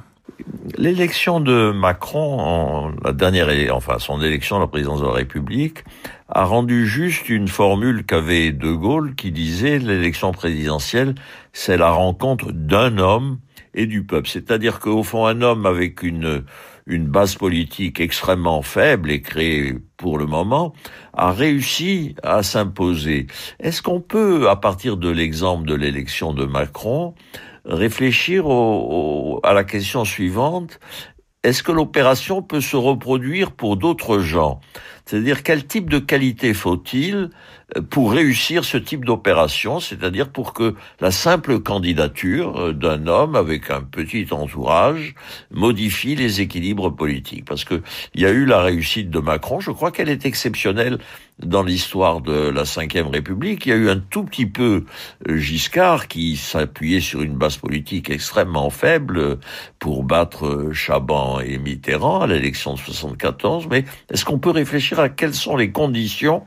L'élection 0.78 1.42
de 1.42 1.72
Macron, 1.72 2.94
la 3.04 3.12
dernière, 3.12 3.50
enfin 3.76 4.00
son 4.00 4.22
élection 4.22 4.56
à 4.56 4.60
la 4.60 4.68
présidence 4.68 5.02
de 5.02 5.06
la 5.06 5.12
République, 5.12 5.84
a 6.30 6.46
rendu 6.46 6.88
juste 6.88 7.28
une 7.28 7.50
formule 7.50 8.06
qu'avait 8.06 8.52
De 8.52 8.72
Gaulle 8.72 9.16
qui 9.16 9.32
disait 9.32 9.80
l'élection 9.80 10.32
présidentielle, 10.32 11.16
c'est 11.52 11.76
la 11.76 11.90
rencontre 11.90 12.52
d'un 12.54 12.98
homme 13.00 13.40
et 13.74 13.86
du 13.86 14.06
peuple. 14.06 14.30
C'est-à-dire 14.30 14.80
qu'au 14.80 15.04
fond, 15.04 15.26
un 15.26 15.42
homme 15.42 15.66
avec 15.66 16.04
une, 16.04 16.44
une 16.88 17.08
base 17.08 17.36
politique 17.36 18.00
extrêmement 18.00 18.62
faible 18.62 19.12
et 19.12 19.22
créée 19.22 19.76
pour 19.98 20.18
le 20.18 20.26
moment, 20.26 20.74
a 21.14 21.32
réussi 21.32 22.16
à 22.24 22.44
s'imposer. 22.44 23.28
Est-ce 23.60 23.82
qu'on 23.82 24.02
peut, 24.02 24.50
à 24.50 24.56
partir 24.56 24.96
de 24.98 25.10
l'exemple 25.10 25.68
de 25.68 25.76
l'élection 25.76 26.34
de 26.34 26.46
Macron, 26.46 27.14
réfléchir 27.66 28.46
à 28.48 29.54
la 29.54 29.64
question 29.64 30.06
suivante. 30.06 30.80
Est-ce 31.44 31.64
que 31.64 31.72
l'opération 31.72 32.44
peut 32.44 32.62
se 32.62 32.76
reproduire 32.76 33.52
pour 33.52 33.76
d'autres 33.76 34.20
gens? 34.20 34.60
C'est-à-dire 35.06 35.44
quel 35.44 35.66
type 35.66 35.90
de 35.90 36.00
qualité 36.00 36.54
faut-il 36.54 37.30
pour 37.90 38.12
réussir 38.12 38.66
ce 38.66 38.78
type 38.78 39.06
d'opération, 39.06 39.80
c'est-à-dire 39.80 40.30
pour 40.30 40.54
que 40.54 40.76
la 41.00 41.12
simple 41.12 41.60
candidature 41.60 42.60
euh, 42.60 42.74
d'un 42.74 43.08
homme 43.08 43.36
avec 43.36 43.72
un 43.72 43.82
petit 43.82 44.28
entourage 44.32 45.16
modifie 45.52 46.16
les 46.16 46.42
équilibres 46.42 46.94
politiques. 46.94 47.46
Parce 47.46 47.64
que 47.64 47.82
il 48.14 48.22
y 48.22 48.26
a 48.26 48.32
eu 48.32 48.46
la 48.46 48.62
réussite 48.62 49.10
de 49.10 49.20
Macron, 49.20 49.60
je 49.60 49.72
crois 49.72 49.92
qu'elle 49.92 50.10
est 50.10 50.26
exceptionnelle 50.26 50.98
dans 51.40 51.64
l'histoire 51.64 52.22
de 52.22 52.50
la 52.50 52.64
Ve 52.64 53.10
République. 53.12 53.66
Il 53.66 53.70
y 53.70 53.72
a 53.72 53.76
eu 53.76 53.90
un 53.90 53.98
tout 53.98 54.24
petit 54.24 54.46
peu 54.46 54.86
euh, 55.28 55.38
Giscard 55.38 56.08
qui 56.08 56.36
s'appuyait 56.36 57.00
sur 57.00 57.22
une 57.22 57.36
base 57.36 57.58
politique 57.58 58.10
extrêmement 58.10 58.70
faible 58.70 59.40
pour 59.80 60.04
battre 60.04 60.46
euh, 60.46 60.74
Chaban 60.74 61.40
et 61.40 61.58
Mitterrand 61.58 62.22
à 62.22 62.28
l'élection 62.28 62.74
de 62.74 62.80
74. 62.80 63.68
Mais 63.70 63.86
est-ce 64.12 64.26
qu'on 64.26 64.40
peut 64.40 64.52
réfléchir 64.52 64.91
à 65.00 65.10
quelles 65.10 65.34
sont 65.34 65.56
les 65.56 65.72
conditions 65.72 66.44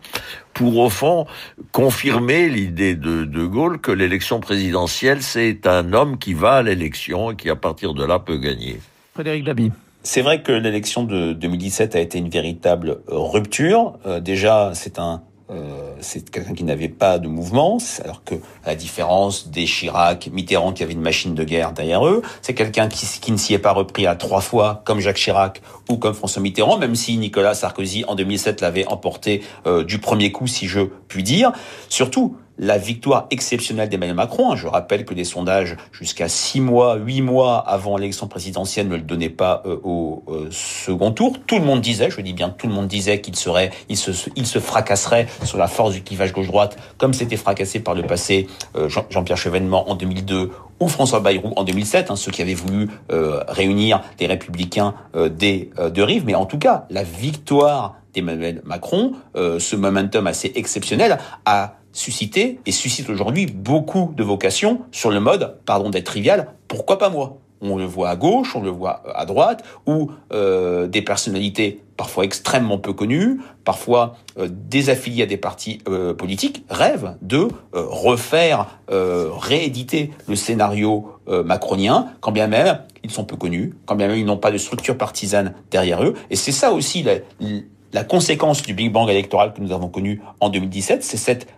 pour 0.52 0.78
au 0.78 0.90
fond 0.90 1.26
confirmer 1.72 2.48
l'idée 2.48 2.94
de 2.94 3.24
De 3.24 3.44
Gaulle 3.44 3.80
que 3.80 3.90
l'élection 3.90 4.40
présidentielle, 4.40 5.22
c'est 5.22 5.66
un 5.66 5.92
homme 5.92 6.18
qui 6.18 6.34
va 6.34 6.54
à 6.54 6.62
l'élection 6.62 7.32
et 7.32 7.36
qui 7.36 7.50
à 7.50 7.56
partir 7.56 7.94
de 7.94 8.04
là 8.04 8.18
peut 8.18 8.38
gagner. 8.38 8.80
Frédéric 9.14 9.44
Dabi. 9.44 9.72
C'est 10.02 10.20
vrai 10.20 10.42
que 10.42 10.52
l'élection 10.52 11.04
de 11.04 11.32
2017 11.32 11.96
a 11.96 12.00
été 12.00 12.18
une 12.18 12.28
véritable 12.28 12.98
rupture. 13.08 13.98
Euh, 14.06 14.20
déjà, 14.20 14.72
c'est 14.74 14.98
un 14.98 15.22
euh, 15.54 15.94
c'est 16.00 16.28
quelqu'un 16.30 16.54
qui 16.54 16.64
n'avait 16.64 16.88
pas 16.88 17.18
de 17.18 17.28
mouvement, 17.28 17.78
alors 18.04 18.24
que, 18.24 18.34
à 18.64 18.68
la 18.68 18.74
différence 18.74 19.48
des 19.48 19.64
Chirac, 19.64 20.28
Mitterrand 20.32 20.72
qui 20.72 20.82
avait 20.82 20.92
une 20.92 21.00
machine 21.00 21.34
de 21.34 21.44
guerre 21.44 21.72
derrière 21.72 22.06
eux, 22.06 22.22
c'est 22.42 22.54
quelqu'un 22.54 22.88
qui, 22.88 23.30
ne 23.30 23.36
s'y 23.36 23.54
est 23.54 23.58
pas 23.58 23.72
repris 23.72 24.06
à 24.06 24.16
trois 24.16 24.40
fois, 24.40 24.82
comme 24.84 25.00
Jacques 25.00 25.16
Chirac 25.16 25.62
ou 25.88 25.96
comme 25.96 26.14
François 26.14 26.42
Mitterrand, 26.42 26.78
même 26.78 26.94
si 26.94 27.16
Nicolas 27.16 27.54
Sarkozy 27.54 28.04
en 28.06 28.14
2007 28.14 28.60
l'avait 28.60 28.86
emporté 28.86 29.42
euh, 29.66 29.84
du 29.84 29.98
premier 29.98 30.32
coup, 30.32 30.46
si 30.46 30.66
je 30.66 30.80
puis 31.08 31.22
dire. 31.22 31.52
Surtout, 31.88 32.36
la 32.58 32.78
victoire 32.78 33.26
exceptionnelle 33.30 33.88
d'Emmanuel 33.88 34.16
Macron. 34.16 34.52
Hein. 34.52 34.56
Je 34.56 34.66
rappelle 34.66 35.04
que 35.04 35.14
des 35.14 35.24
sondages 35.24 35.76
jusqu'à 35.92 36.28
six 36.28 36.60
mois, 36.60 36.96
huit 36.96 37.22
mois 37.22 37.58
avant 37.58 37.96
l'élection 37.96 38.28
présidentielle 38.28 38.88
ne 38.88 38.96
le 38.96 39.02
donnaient 39.02 39.28
pas 39.28 39.62
euh, 39.66 39.78
au 39.82 40.22
euh, 40.28 40.48
second 40.50 41.10
tour. 41.10 41.36
Tout 41.46 41.58
le 41.58 41.64
monde 41.64 41.80
disait, 41.80 42.10
je 42.10 42.20
dis 42.20 42.32
bien 42.32 42.50
tout 42.50 42.66
le 42.66 42.72
monde 42.72 42.86
disait 42.86 43.20
qu'il 43.20 43.36
serait, 43.36 43.70
il 43.88 43.96
se, 43.96 44.10
il 44.36 44.46
se 44.46 44.58
fracasserait 44.58 45.26
sur 45.44 45.58
la 45.58 45.66
force 45.66 45.94
du 45.94 46.02
clivage 46.02 46.32
gauche-droite, 46.32 46.76
comme 46.96 47.12
c'était 47.12 47.36
fracassé 47.36 47.80
par 47.80 47.94
le 47.94 48.02
passé 48.02 48.46
euh, 48.76 48.88
Jean-Pierre 48.88 49.36
Chevènement 49.36 49.90
en 49.90 49.94
2002 49.96 50.50
ou 50.80 50.88
François 50.88 51.20
Bayrou 51.20 51.52
en 51.56 51.64
2007, 51.64 52.10
hein, 52.10 52.16
ceux 52.16 52.32
qui 52.32 52.42
avaient 52.42 52.54
voulu 52.54 52.88
réunir 53.08 54.02
des 54.18 54.26
républicains 54.26 54.94
des 55.14 55.70
deux 55.92 56.02
rives. 56.02 56.24
Mais 56.26 56.34
en 56.34 56.46
tout 56.46 56.58
cas, 56.58 56.84
la 56.90 57.04
victoire 57.04 57.94
d'Emmanuel 58.12 58.60
Macron, 58.64 59.12
ce 59.36 59.76
momentum 59.76 60.26
assez 60.26 60.50
exceptionnel, 60.56 61.18
a 61.44 61.74
suscité 61.94 62.60
et 62.66 62.72
suscite 62.72 63.08
aujourd'hui 63.08 63.46
beaucoup 63.46 64.12
de 64.14 64.22
vocations 64.22 64.82
sur 64.92 65.10
le 65.10 65.20
mode, 65.20 65.56
pardon 65.64 65.88
d'être 65.88 66.04
trivial, 66.04 66.48
pourquoi 66.68 66.98
pas 66.98 67.08
moi? 67.08 67.38
On 67.62 67.78
le 67.78 67.86
voit 67.86 68.10
à 68.10 68.16
gauche, 68.16 68.54
on 68.56 68.60
le 68.60 68.68
voit 68.68 69.02
à 69.14 69.24
droite, 69.24 69.64
où 69.86 70.10
euh, 70.32 70.86
des 70.86 71.00
personnalités 71.00 71.80
parfois 71.96 72.24
extrêmement 72.24 72.76
peu 72.76 72.92
connues, 72.92 73.40
parfois 73.64 74.16
euh, 74.38 74.48
désaffiliées 74.50 75.22
à 75.22 75.26
des 75.26 75.38
partis 75.38 75.78
euh, 75.88 76.12
politiques, 76.12 76.64
rêvent 76.68 77.16
de 77.22 77.48
refaire, 77.72 78.66
rééditer 78.88 80.10
le 80.28 80.36
scénario 80.36 81.12
macronien, 81.26 82.08
quand 82.20 82.32
bien 82.32 82.48
même 82.48 82.80
ils 83.02 83.10
sont 83.10 83.24
peu 83.24 83.36
connus, 83.36 83.74
quand 83.86 83.94
bien 83.94 84.08
même 84.08 84.18
ils 84.18 84.26
n'ont 84.26 84.36
pas 84.36 84.50
de 84.50 84.58
structure 84.58 84.98
partisane 84.98 85.54
derrière 85.70 86.02
eux. 86.02 86.14
Et 86.30 86.36
c'est 86.36 86.52
ça 86.52 86.72
aussi 86.72 87.02
la 87.02 87.14
conséquence 88.02 88.62
du 88.62 88.74
Big 88.74 88.90
Bang 88.90 89.08
électoral 89.08 89.52
que 89.52 89.60
nous 89.60 89.70
avons 89.70 89.88
connu 89.88 90.20
en 90.40 90.48
2017, 90.48 91.04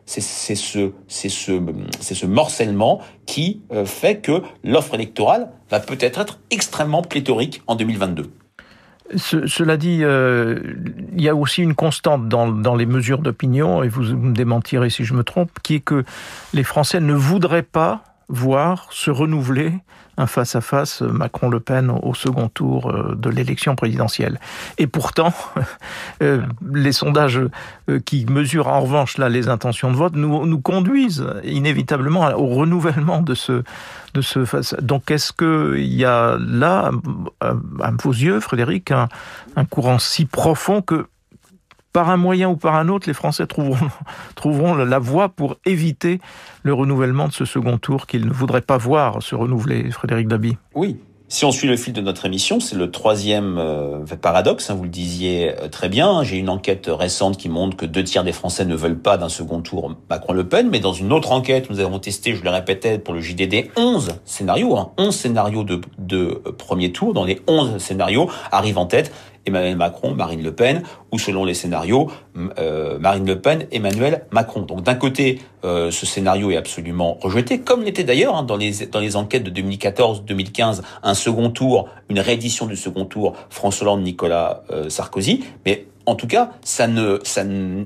c'est 0.05 0.55
ce, 0.55 2.27
morcellement 2.27 3.01
qui 3.25 3.62
euh, 3.72 3.87
fait 3.87 4.18
que 4.18 4.42
l'offre 4.62 4.94
électorale 4.94 5.49
va 5.70 5.81
peut-être 5.81 6.20
être 6.20 6.38
extrêmement 6.51 7.01
pléthorique 7.01 7.62
en 7.66 7.75
2022. 7.75 8.31
cela 9.16 9.79
dit, 9.79 10.01
euh, 10.03 10.75
il 11.16 11.22
y 11.22 11.31
a 11.31 11.35
aussi 11.35 11.62
une 11.62 11.75
constante 11.75 12.29
dans 12.29 12.75
les 12.75 12.87
mesures 12.87 13.20
d'opinion, 13.20 13.83
et 13.83 13.88
vous 13.88 14.03
me 14.03 14.35
démentirez 14.35 14.90
si 14.90 15.05
je 15.05 15.14
me 15.14 15.25
trompe, 15.25 15.51
qui 15.62 15.77
est 15.77 15.81
que 15.81 16.05
les 16.53 16.64
Français 16.64 17.01
ne 17.01 17.14
voudraient 17.14 17.62
pas 17.62 18.05
voir 18.29 18.88
se 18.90 19.11
renouveler 19.11 19.72
un 20.17 20.27
face-à-face 20.27 21.03
Macron-Le 21.03 21.61
Pen 21.61 21.91
au 22.03 22.15
second 22.15 22.49
tour 22.49 22.91
euh, 22.91 23.15
de 23.17 23.31
l'élection 23.31 23.77
présidentielle. 23.77 24.41
Et 24.79 24.87
pourtant, 24.87 25.33
euh, 26.23 26.43
les 26.73 26.93
sondages 26.93 27.41
euh, 27.89 28.01
qui 28.01 28.27
mesurent 28.27 28.69
en 28.69 28.81
revanche 28.81 29.19
là 29.19 29.29
les 29.29 29.49
intentions 29.49 29.91
de 29.91 29.97
vote 29.97 30.15
nous, 30.15 30.47
nous 30.47 30.61
conduisent 30.61 31.27
inévitablement 31.45 32.27
au 32.35 32.47
renouvellement 32.47 33.21
de 33.23 33.35
ce 33.35 33.63
de 34.15 34.21
ce 34.23 34.47
face. 34.47 34.75
Donc 34.81 35.11
est-ce 35.11 35.33
qu'il 35.33 35.93
y 35.93 36.05
a 36.05 36.39
là, 36.41 36.91
à 37.41 37.91
vos 38.03 38.13
yeux, 38.13 38.41
Frédéric, 38.41 38.91
un, 38.91 39.09
un 39.57 39.65
courant 39.67 39.99
si 39.99 40.25
profond 40.25 40.81
que 40.81 41.07
par 41.97 42.11
un 42.11 42.19
moyen 42.19 42.51
ou 42.51 42.57
par 42.57 42.75
un 42.75 42.91
autre, 42.91 43.09
les 43.09 43.15
Français 43.15 43.47
trouveront, 43.47 43.89
trouveront 44.35 44.75
la 44.75 44.99
voie 44.99 45.31
pour 45.31 45.57
éviter 45.65 46.21
le 46.63 46.75
renouvellement 46.75 47.27
de 47.27 47.33
ce 47.33 47.47
second 47.47 47.79
tour 47.79 48.07
qu'ils 48.07 48.27
ne 48.27 48.33
voudraient 48.35 48.61
pas 48.61 48.77
voir 48.77 49.23
se 49.23 49.35
renouveler, 49.35 49.91
Frédéric 49.93 50.29
Dabi. 50.29 50.59
Oui, 50.75 50.99
si 51.29 51.47
on 51.47 51.53
suit 51.53 51.67
le 51.67 51.77
fil 51.79 51.95
de 51.95 52.03
notre 52.03 52.27
émission, 52.27 52.61
c'est 52.61 52.77
le 52.77 52.91
troisième 52.91 53.57
euh, 53.59 54.05
paradoxe, 54.21 54.69
hein, 54.69 54.75
vous 54.75 54.85
le 54.85 54.91
disiez 54.91 55.55
euh, 55.59 55.69
très 55.69 55.89
bien. 55.89 56.23
J'ai 56.23 56.37
une 56.37 56.51
enquête 56.51 56.89
récente 56.89 57.39
qui 57.39 57.49
montre 57.49 57.79
que 57.79 57.87
deux 57.87 58.05
tiers 58.05 58.25
des 58.25 58.33
Français 58.33 58.67
ne 58.67 58.77
veulent 58.77 58.99
pas 58.99 59.17
d'un 59.17 59.31
second 59.31 59.63
tour 59.63 59.97
Macron-Le 60.11 60.47
Pen, 60.47 60.69
mais 60.71 60.81
dans 60.81 60.93
une 60.93 61.15
autre 61.15 61.33
enquête, 61.33 61.71
nous 61.71 61.81
avons 61.81 61.99
testé, 61.99 62.35
je 62.35 62.45
le 62.45 62.51
répétais, 62.51 62.99
pour 62.99 63.15
le 63.15 63.23
JDD, 63.23 63.71
11 63.75 64.17
scénarios, 64.27 64.77
hein, 64.77 64.93
11 64.99 65.17
scénarios 65.17 65.65
de, 65.65 65.81
de 65.97 66.43
premier 66.59 66.93
tour. 66.93 67.15
Dans 67.15 67.25
les 67.25 67.41
11 67.49 67.79
scénarios, 67.79 68.29
arrive 68.53 68.77
en 68.77 68.85
tête 68.87 69.11
Emmanuel 69.47 69.77
Macron, 69.77 70.15
Marine 70.15 70.43
Le 70.43 70.53
Pen, 70.53 70.83
ou 71.13 71.19
selon 71.19 71.45
les 71.45 71.55
scénarios, 71.55 72.11
euh, 72.59 72.99
Marine 72.99 73.27
Le 73.27 73.41
Pen, 73.41 73.67
Emmanuel 73.71 74.27
Macron. 74.33 74.63
Donc 74.63 74.83
d'un 74.83 74.95
côté, 74.95 75.41
euh, 75.65 75.91
ce 75.91 76.05
scénario 76.05 76.51
est 76.51 76.57
absolument 76.57 77.17
rejeté, 77.21 77.61
comme 77.61 77.83
l'était 77.83 78.05
d'ailleurs 78.05 78.37
hein, 78.37 78.43
dans, 78.43 78.57
les, 78.57 78.87
dans 78.87 79.01
les 79.01 79.17
enquêtes 79.17 79.45
de 79.45 79.63
2014-2015, 79.63 80.83
un 81.03 81.15
second 81.15 81.51
tour, 81.51 81.89
une 82.09 82.21
réédition 82.21 82.67
du 82.67 82.77
second 82.77 83.05
tour, 83.05 83.35
François 83.51 83.87
Hollande, 83.87 84.03
Nicolas 84.03 84.65
euh, 84.71 84.89
Sarkozy. 84.89 85.45
Mais 85.65 85.87
en 86.07 86.14
tout 86.14 86.29
cas, 86.29 86.51
ça 86.62 86.87
ne, 86.87 87.19
ça, 87.25 87.42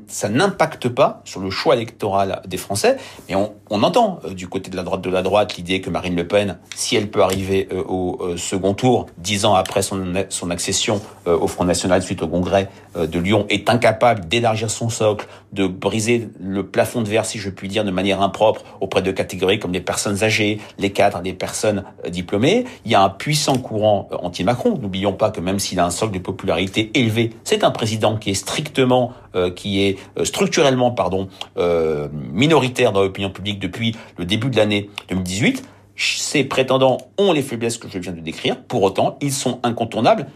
ça 0.07 0.29
n'impacte 0.29 0.89
pas 0.89 1.23
sur 1.25 1.41
le 1.41 1.51
choix 1.51 1.75
électoral 1.75 2.43
des 2.47 2.59
Français. 2.59 2.99
On, 3.31 3.53
on 3.71 3.83
entend 3.83 4.21
euh, 4.25 4.35
du 4.35 4.47
côté 4.49 4.71
de 4.71 4.77
la 4.77 4.83
droite 4.83 5.01
de 5.01 5.11
la 5.11 5.23
droite 5.23 5.57
l'idée 5.57 5.81
que 5.81 5.89
Marine 5.89 6.15
Le 6.15 6.29
Pen, 6.29 6.59
si 6.75 6.97
elle 6.97 7.11
peut 7.11 7.23
arriver 7.23 7.69
euh, 7.73 7.83
au 7.89 8.19
euh, 8.21 8.37
second 8.37 8.75
tour, 8.75 9.07
dix 9.19 9.47
ans 9.47 9.55
après 9.55 9.83
son, 9.83 10.13
son 10.29 10.51
accession 10.51 11.01
au 11.27 11.47
Front 11.47 11.65
National 11.65 12.03
suite 12.03 12.23
au 12.23 12.29
Congrès 12.29 12.69
de 12.97 13.19
Lyon, 13.19 13.47
est 13.51 13.71
incapable 13.71 14.27
d'élargir 14.27 14.71
son 14.71 14.89
socle, 14.89 15.27
de 15.53 15.67
briser 15.67 16.29
le 16.41 16.67
plafond 16.67 17.03
de 17.03 17.09
verre, 17.09 17.25
si 17.25 17.39
je 17.39 17.51
puis 17.51 17.69
dire, 17.69 17.85
de 17.85 17.91
manière 17.91 18.21
impropre 18.21 18.63
auprès 18.81 19.03
de 19.03 19.13
catégories 19.13 19.59
comme 19.59 19.73
les 19.73 19.81
personnes 19.81 20.25
âgées, 20.25 20.61
les 20.79 20.91
cadres, 20.91 21.21
les 21.23 21.33
personnes 21.33 21.85
diplômées. 22.09 22.65
Il 22.85 22.91
y 22.91 22.95
a 22.95 23.03
un 23.03 23.11
puissant 23.11 23.59
courant 23.59 24.09
anti-Macron. 24.23 24.79
N'oublions 24.81 25.13
pas 25.13 25.31
que 25.31 25.41
même 25.41 25.59
s'il 25.59 25.79
a 25.79 25.85
un 25.85 25.91
socle 25.91 26.15
de 26.15 26.19
popularité 26.19 26.91
élevé, 26.95 27.31
c'est 27.45 27.63
un 27.63 27.71
président 27.71 28.10
qui 28.17 28.31
est 28.31 28.35
strictement, 28.35 29.13
euh, 29.35 29.51
qui 29.51 29.83
est 29.83 29.99
euh, 30.19 30.25
structurellement, 30.25 30.91
pardon, 30.91 31.29
euh, 31.57 32.09
minoritaire 32.13 32.93
dans 32.93 33.03
l'opinion 33.03 33.31
publique 33.31 33.59
depuis 33.59 33.97
le 34.17 34.25
début 34.25 34.51
de 34.51 34.57
l'année 34.57 34.91
2018. 35.09 35.65
Ces 35.97 36.45
prétendants 36.45 36.99
ont 37.19 37.33
les 37.33 37.43
faiblesses 37.43 37.77
que 37.77 37.89
je 37.89 37.99
viens 37.99 38.13
de 38.13 38.21
décrire. 38.21 38.63
Pour 38.63 38.83
autant, 38.83 39.19
ils 39.21 39.33
sont 39.33 39.61
incontournables. 39.63 40.27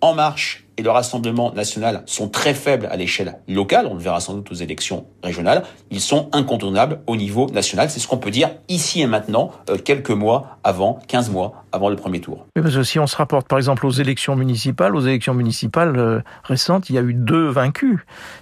En 0.00 0.14
Marche 0.14 0.64
et 0.80 0.82
le 0.82 0.90
Rassemblement 0.90 1.52
national 1.52 2.02
sont 2.06 2.28
très 2.28 2.54
faibles 2.54 2.88
à 2.90 2.96
l'échelle 2.96 3.36
locale, 3.46 3.86
on 3.86 3.94
le 3.94 4.00
verra 4.00 4.18
sans 4.18 4.32
doute 4.32 4.50
aux 4.50 4.54
élections 4.54 5.04
régionales, 5.22 5.62
ils 5.90 6.00
sont 6.00 6.30
incontournables 6.32 7.00
au 7.06 7.16
niveau 7.16 7.50
national. 7.50 7.90
C'est 7.90 8.00
ce 8.00 8.08
qu'on 8.08 8.16
peut 8.16 8.30
dire 8.30 8.50
ici 8.68 9.02
et 9.02 9.06
maintenant, 9.06 9.52
euh, 9.68 9.76
quelques 9.76 10.10
mois 10.10 10.58
avant, 10.64 10.98
15 11.06 11.30
mois 11.30 11.64
avant 11.72 11.90
le 11.90 11.96
premier 11.96 12.20
tour. 12.20 12.46
Mais 12.56 12.62
parce 12.62 12.74
que 12.74 12.82
si 12.82 12.98
on 12.98 13.06
se 13.06 13.16
rapporte 13.16 13.46
par 13.46 13.58
exemple 13.58 13.84
aux 13.84 13.90
élections 13.90 14.36
municipales, 14.36 14.96
aux 14.96 15.02
élections 15.02 15.34
municipales 15.34 15.96
euh, 15.98 16.20
récentes, 16.44 16.88
il 16.88 16.94
y 16.94 16.98
a 16.98 17.02
eu 17.02 17.12
deux 17.12 17.48
vaincus. 17.48 17.98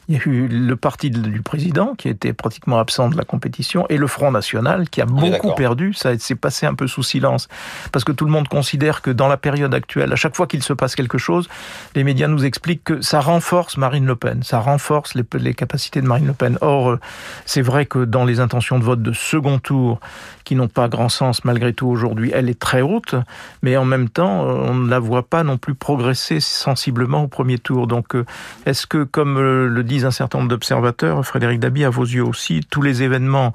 Il 0.09 0.15
y 0.15 0.19
a 0.19 0.23
eu 0.25 0.47
le 0.47 0.77
parti 0.77 1.11
du 1.11 1.43
président 1.43 1.95
qui 1.97 2.09
était 2.09 2.33
pratiquement 2.33 2.79
absent 2.79 3.09
de 3.09 3.17
la 3.17 3.25
compétition 3.25 3.85
et 3.89 3.97
le 3.97 4.07
Front 4.07 4.31
National 4.31 4.89
qui 4.89 5.01
a 5.01 5.07
beaucoup 5.07 5.55
perdu. 5.55 5.93
Ça 5.93 6.17
s'est 6.19 6.37
passé 6.37 6.67
un 6.67 6.75
peu 6.75 6.87
sous 6.87 7.03
silence 7.03 7.49
parce 7.91 8.05
que 8.05 8.13
tout 8.13 8.25
le 8.25 8.31
monde 8.31 8.47
considère 8.47 9.03
que 9.03 9.11
dans 9.11 9.27
la 9.27 9.37
période 9.37 9.75
actuelle, 9.75 10.13
à 10.13 10.17
chaque 10.17 10.37
fois 10.37 10.47
qu'il 10.47 10.63
se 10.63 10.73
passe 10.73 10.95
quelque 10.95 11.19
chose, 11.19 11.49
les 11.97 12.05
médias 12.05 12.28
nous 12.29 12.45
explique 12.45 12.85
que 12.85 13.01
ça 13.01 13.21
renforce 13.21 13.77
Marine 13.77 14.07
Le 14.07 14.17
Pen, 14.17 14.43
ça 14.43 14.61
renforce 14.61 15.15
les, 15.15 15.25
les 15.35 15.55
capacités 15.55 16.01
de 16.01 16.07
Marine 16.07 16.27
Le 16.27 16.33
Pen. 16.33 16.59
Or, 16.61 16.91
euh, 16.91 17.01
c'est 17.45 17.63
vrai 17.63 17.87
que 17.87 18.05
dans 18.05 18.25
les 18.25 18.41
intentions 18.41 18.79
de 18.79 18.85
vote 18.85 19.03
de 19.03 19.13
second 19.13 19.59
tour, 19.59 20.01
qui 20.45 20.55
n'ont 20.55 20.69
pas 20.69 20.89
grand 20.89 21.09
sens 21.09 21.45
malgré 21.45 21.73
tout 21.73 21.87
aujourd'hui, 21.87 22.31
elle 22.35 22.49
est 22.49 22.59
très 22.59 22.81
haute, 22.81 23.15
mais 23.63 23.77
en 23.77 23.85
même 23.85 24.09
temps, 24.09 24.47
euh, 24.47 24.53
on 24.71 24.75
ne 24.75 24.89
la 24.89 24.99
voit 24.99 25.25
pas 25.25 25.43
non 25.43 25.59
plus 25.59 25.75
progresser 25.75 26.41
sensiblement 26.41 27.25
au 27.25 27.29
premier 27.29 27.59
tour. 27.59 27.87
Donc, 27.87 28.15
euh, 28.15 28.25
est-ce 28.65 28.87
que, 28.87 29.05
comme 29.05 29.39
le 29.39 29.83
disent 29.83 30.05
un 30.05 30.11
certain 30.11 30.39
nombre 30.39 30.51
d'observateurs, 30.51 31.25
Frédéric 31.25 31.61
Dabi, 31.61 31.85
à 31.85 31.91
vos 31.91 32.05
yeux 32.05 32.25
aussi, 32.25 32.61
tous 32.71 32.83
les 32.83 33.03
événements 33.03 33.53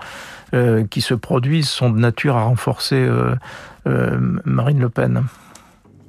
qui 0.92 1.02
se 1.02 1.16
produisent 1.16 1.70
sont 1.70 1.90
de 1.90 1.98
nature 1.98 2.38
à 2.38 2.44
renforcer 2.44 3.10
Marine 3.86 4.80
Le 4.80 4.90
Pen? 4.90 5.24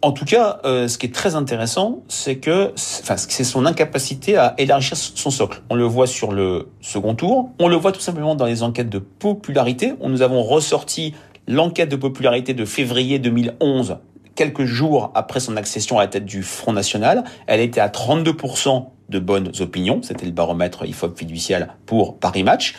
En 0.04 0.12
tout 0.12 0.26
cas, 0.26 0.60
euh, 0.66 0.86
ce 0.86 0.98
qui 0.98 1.06
est 1.06 1.14
très 1.14 1.34
intéressant, 1.34 2.02
c'est 2.08 2.36
que, 2.36 2.72
enfin, 3.00 3.16
c'est 3.16 3.42
son 3.42 3.64
incapacité 3.64 4.36
à 4.36 4.54
élargir 4.58 4.98
son 4.98 5.30
socle. 5.30 5.62
On 5.70 5.74
le 5.74 5.84
voit 5.84 6.06
sur 6.06 6.32
le 6.32 6.68
second 6.82 7.14
tour. 7.14 7.48
On 7.58 7.68
le 7.68 7.76
voit 7.76 7.90
tout 7.90 8.02
simplement 8.02 8.34
dans 8.34 8.44
les 8.44 8.62
enquêtes 8.62 8.90
de 8.90 8.98
popularité. 8.98 9.94
Nous 10.06 10.20
avons 10.20 10.42
ressorti 10.42 11.14
l'enquête 11.48 11.88
de 11.88 11.96
popularité 11.96 12.52
de 12.52 12.66
février 12.66 13.18
2011, 13.18 13.96
quelques 14.34 14.66
jours 14.66 15.10
après 15.14 15.40
son 15.40 15.56
accession 15.56 15.98
à 15.98 16.02
la 16.02 16.08
tête 16.08 16.26
du 16.26 16.42
Front 16.42 16.74
National. 16.74 17.24
Elle 17.46 17.60
était 17.60 17.80
à 17.80 17.88
32% 17.88 18.84
de 19.08 19.18
bonnes 19.18 19.52
opinions. 19.60 20.00
C'était 20.02 20.26
le 20.26 20.32
baromètre 20.32 20.84
IFOP 20.84 21.16
fiducial 21.16 21.74
pour 21.86 22.18
Paris 22.18 22.42
Match. 22.42 22.74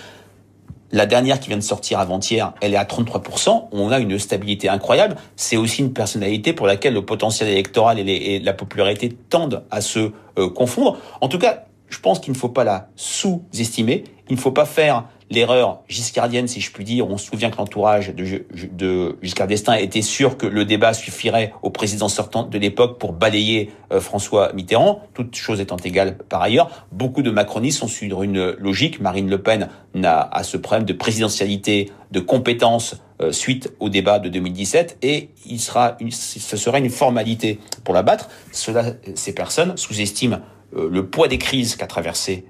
La 0.91 1.05
dernière 1.05 1.39
qui 1.39 1.49
vient 1.49 1.57
de 1.57 1.63
sortir 1.63 1.99
avant-hier, 1.99 2.53
elle 2.61 2.73
est 2.73 2.77
à 2.77 2.83
33%. 2.83 3.69
On 3.71 3.91
a 3.91 3.99
une 3.99 4.19
stabilité 4.19 4.69
incroyable. 4.69 5.15
C'est 5.35 5.57
aussi 5.57 5.81
une 5.81 5.93
personnalité 5.93 6.53
pour 6.53 6.67
laquelle 6.67 6.93
le 6.93 7.03
potentiel 7.03 7.49
électoral 7.49 7.97
et, 7.99 8.39
la 8.39 8.53
popularité 8.53 9.09
tendent 9.29 9.63
à 9.71 9.81
se 9.81 10.11
euh, 10.37 10.49
confondre. 10.49 10.97
En 11.21 11.27
tout 11.27 11.39
cas, 11.39 11.65
je 11.89 11.99
pense 11.99 12.19
qu'il 12.19 12.33
ne 12.33 12.37
faut 12.37 12.49
pas 12.49 12.63
la 12.63 12.89
sous-estimer. 12.95 14.03
Il 14.29 14.35
ne 14.35 14.41
faut 14.41 14.51
pas 14.51 14.65
faire 14.65 15.05
l'erreur 15.29 15.81
giscardienne, 15.87 16.47
si 16.47 16.61
je 16.61 16.71
puis 16.71 16.83
dire. 16.83 17.09
On 17.09 17.17
se 17.17 17.27
souvient 17.27 17.49
que 17.49 17.57
l'entourage 17.57 18.13
de, 18.13 19.17
Giscard 19.21 19.47
d'Estaing 19.47 19.75
était 19.75 20.01
sûr 20.01 20.37
que 20.37 20.45
le 20.45 20.65
débat 20.65 20.93
suffirait 20.93 21.53
au 21.61 21.69
président 21.69 22.09
sortant 22.09 22.43
de 22.43 22.57
l'époque 22.57 22.99
pour 22.99 23.13
balayer 23.13 23.71
euh, 23.91 23.99
François 23.99 24.53
Mitterrand, 24.53 25.01
toutes 25.13 25.35
choses 25.35 25.59
étant 25.59 25.77
égales 25.77 26.17
par 26.17 26.41
ailleurs. 26.41 26.85
Beaucoup 26.91 27.21
de 27.21 27.31
macronistes 27.31 27.79
sont 27.79 27.87
sur 27.87 28.23
une 28.23 28.51
logique. 28.51 28.99
Marine 28.99 29.29
Le 29.29 29.41
Pen 29.41 29.69
n'a 29.93 30.19
à 30.31 30.43
ce 30.43 30.57
problème 30.57 30.85
de 30.85 30.93
présidentialité, 30.93 31.91
de 32.11 32.19
compétences 32.19 32.97
euh, 33.21 33.31
suite 33.31 33.73
au 33.79 33.89
débat 33.89 34.19
de 34.19 34.29
2017 34.29 34.97
et 35.01 35.29
il 35.45 35.59
sera 35.59 35.95
une, 35.99 36.11
ce 36.11 36.57
serait 36.57 36.79
une 36.79 36.89
formalité 36.89 37.59
pour 37.83 37.93
la 37.93 38.03
battre. 38.03 38.29
Cela, 38.51 38.93
ces 39.15 39.33
personnes 39.33 39.75
sous-estiment 39.77 40.39
euh, 40.75 40.89
le 40.91 41.07
poids 41.07 41.27
des 41.27 41.37
crises 41.37 41.75
qu'a 41.75 41.87
traversé 41.87 42.45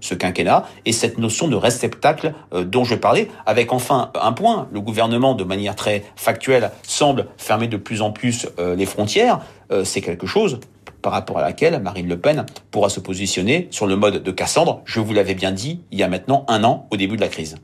ce 0.00 0.14
quinquennat 0.14 0.66
et 0.84 0.92
cette 0.92 1.18
notion 1.18 1.48
de 1.48 1.56
réceptacle 1.56 2.34
euh, 2.52 2.64
dont 2.64 2.84
je 2.84 2.94
parlais, 2.94 3.28
avec 3.46 3.72
enfin 3.72 4.10
un 4.20 4.32
point, 4.32 4.68
le 4.72 4.80
gouvernement 4.80 5.34
de 5.34 5.44
manière 5.44 5.76
très 5.76 6.04
factuelle 6.16 6.70
semble 6.82 7.26
fermer 7.36 7.68
de 7.68 7.76
plus 7.76 8.02
en 8.02 8.10
plus 8.10 8.48
euh, 8.58 8.74
les 8.74 8.86
frontières, 8.86 9.40
euh, 9.72 9.84
c'est 9.84 10.00
quelque 10.00 10.26
chose 10.26 10.60
par 11.02 11.12
rapport 11.12 11.38
à 11.38 11.42
laquelle 11.42 11.80
Marine 11.80 12.08
Le 12.08 12.18
Pen 12.18 12.44
pourra 12.70 12.88
se 12.88 13.00
positionner 13.00 13.68
sur 13.70 13.86
le 13.86 13.96
mode 13.96 14.22
de 14.22 14.30
Cassandre, 14.30 14.82
je 14.84 15.00
vous 15.00 15.14
l'avais 15.14 15.34
bien 15.34 15.50
dit, 15.50 15.80
il 15.90 15.98
y 15.98 16.02
a 16.02 16.08
maintenant 16.08 16.44
un 16.48 16.62
an 16.64 16.86
au 16.90 16.96
début 16.96 17.16
de 17.16 17.22
la 17.22 17.28
crise. 17.28 17.56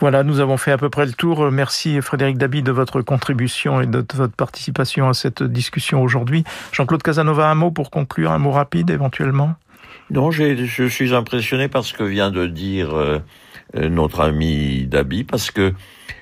Voilà, 0.00 0.22
nous 0.22 0.40
avons 0.40 0.56
fait 0.56 0.72
à 0.72 0.78
peu 0.78 0.90
près 0.90 1.06
le 1.06 1.12
tour. 1.12 1.50
Merci 1.50 2.00
Frédéric 2.00 2.36
Dabi 2.36 2.62
de 2.62 2.72
votre 2.72 3.00
contribution 3.02 3.80
et 3.80 3.86
de 3.86 4.04
votre 4.14 4.34
participation 4.34 5.08
à 5.08 5.14
cette 5.14 5.42
discussion 5.42 6.02
aujourd'hui. 6.02 6.44
Jean-Claude 6.72 7.02
Casanova, 7.02 7.48
un 7.48 7.54
mot 7.54 7.70
pour 7.70 7.90
conclure, 7.90 8.32
un 8.32 8.38
mot 8.38 8.50
rapide 8.50 8.90
éventuellement? 8.90 9.54
Non, 10.10 10.30
je 10.30 10.86
suis 10.88 11.14
impressionné 11.14 11.68
par 11.68 11.82
ce 11.84 11.94
que 11.94 12.04
vient 12.04 12.30
de 12.30 12.46
dire 12.46 12.94
euh, 12.94 13.20
euh, 13.74 13.88
notre 13.88 14.20
ami 14.20 14.86
Dabi, 14.86 15.24
parce 15.24 15.50
que 15.50 15.72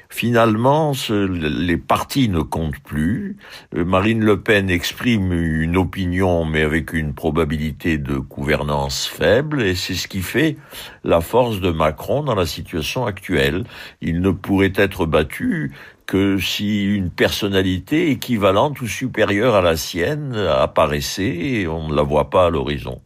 finalement, 0.08 0.92
les 1.10 1.76
partis 1.76 2.28
ne 2.28 2.42
comptent 2.42 2.78
plus. 2.78 3.36
Euh, 3.74 3.84
Marine 3.84 4.22
Le 4.22 4.40
Pen 4.40 4.70
exprime 4.70 5.32
une 5.32 5.76
opinion, 5.76 6.44
mais 6.44 6.62
avec 6.62 6.92
une 6.92 7.12
probabilité 7.12 7.98
de 7.98 8.18
gouvernance 8.18 9.06
faible, 9.06 9.62
et 9.62 9.74
c'est 9.74 9.94
ce 9.94 10.06
qui 10.06 10.22
fait 10.22 10.56
la 11.02 11.20
force 11.20 11.60
de 11.60 11.72
Macron 11.72 12.22
dans 12.22 12.36
la 12.36 12.46
situation 12.46 13.04
actuelle. 13.04 13.64
Il 14.00 14.20
ne 14.20 14.30
pourrait 14.30 14.74
être 14.76 15.06
battu 15.06 15.72
que 16.06 16.38
si 16.38 16.84
une 16.84 17.10
personnalité 17.10 18.10
équivalente 18.10 18.80
ou 18.80 18.86
supérieure 18.86 19.56
à 19.56 19.60
la 19.60 19.76
sienne 19.76 20.36
apparaissait 20.36 21.36
et 21.36 21.66
on 21.66 21.88
ne 21.88 21.96
la 21.96 22.02
voit 22.02 22.30
pas 22.30 22.46
à 22.46 22.50
l'horizon. 22.50 23.00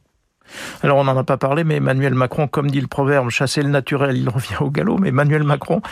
Alors 0.82 0.98
on 0.98 1.04
n'en 1.04 1.16
a 1.16 1.24
pas 1.24 1.36
parlé, 1.36 1.64
mais 1.64 1.76
Emmanuel 1.76 2.14
Macron, 2.14 2.48
comme 2.48 2.70
dit 2.70 2.80
le 2.80 2.86
proverbe, 2.86 3.30
chasser 3.30 3.62
le 3.62 3.68
naturel, 3.68 4.16
il 4.16 4.28
revient 4.28 4.56
au 4.60 4.70
galop. 4.70 4.98
Mais 4.98 5.08
Emmanuel 5.08 5.42
Macron 5.42 5.82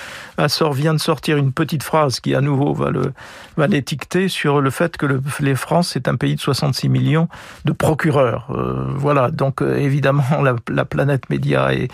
vient 0.72 0.94
de 0.94 1.00
sortir 1.00 1.36
une 1.36 1.52
petite 1.52 1.82
phrase 1.82 2.20
qui 2.20 2.34
à 2.34 2.40
nouveau 2.40 2.74
va 2.74 3.66
l'étiqueter 3.66 4.28
sur 4.28 4.60
le 4.60 4.70
fait 4.70 4.96
que 4.96 5.06
le, 5.06 5.20
les 5.40 5.54
France 5.54 5.96
est 5.96 6.08
un 6.08 6.16
pays 6.16 6.34
de 6.34 6.40
66 6.40 6.88
millions 6.88 7.28
de 7.64 7.72
procureurs. 7.72 8.48
Euh, 8.50 8.86
voilà, 8.96 9.30
donc 9.30 9.62
euh, 9.62 9.76
évidemment 9.76 10.24
la, 10.42 10.84
planète 10.84 11.30
média 11.30 11.72
et, 11.72 11.88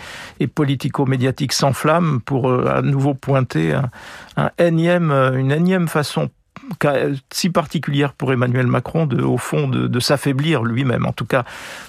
politico-médiatique 0.47 1.53
s'enflamme 1.53 2.21
pour 2.21 2.49
euh, 2.49 2.65
à 2.67 2.81
nouveau 2.81 3.13
pointer 3.13 3.73
un, 4.37 4.51
une 4.57 5.51
énième 5.51 5.87
façon 5.87 6.29
si 7.31 7.49
particulière 7.49 8.13
pour 8.13 8.33
Emmanuel 8.33 8.67
Macron, 8.67 9.05
de, 9.05 9.21
au 9.21 9.37
fond, 9.37 9.67
de, 9.67 9.99
s'affaiblir 9.99 10.63
lui-même. 10.63 11.05
En 11.05 11.11
tout 11.11 11.25
cas, 11.25 11.43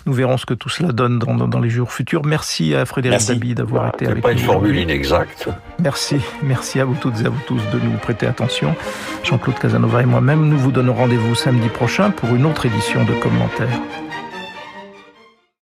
nous 0.07 0.12
verrons 0.12 0.37
ce 0.37 0.47
que 0.47 0.55
tout 0.55 0.68
cela 0.68 0.92
donne 0.92 1.18
dans, 1.18 1.61
les 1.61 1.71
jours 1.71 1.92
futurs. 1.92 2.25
Merci 2.25 2.75
à 2.75 2.85
Frédéric 2.85 3.27
Dabi 3.27 3.55
d'avoir 3.55 3.88
été 3.95 4.07
avec 4.07 4.16
nous. 4.16 4.23
pas 4.23 4.33
une 4.33 4.38
formule 4.38 4.77
inexacte. 4.77 5.49
Merci, 5.79 6.16
merci 6.42 6.81
à 6.81 6.85
vous 6.85 6.95
toutes 6.95 7.21
et 7.23 7.27
à 7.27 7.31
vous 7.31 7.40
tous 7.47 7.62
de 7.73 7.79
nous 7.79 7.97
prêter 7.99 8.27
attention. 8.27 8.75
Jean-Claude 9.25 9.59
Casanova 9.59 10.03
et 10.03 10.07
moi-même, 10.07 10.49
nous 10.49 10.59
vous 10.59 10.73
donnons 10.73 10.95
rendez-vous 10.95 11.35
samedi 11.35 11.68
prochain 11.68 12.11
pour 12.11 12.35
une 12.35 12.45
autre 12.45 12.66
édition 12.66 13.05
de 13.05 13.12
commentaires. 13.14 13.81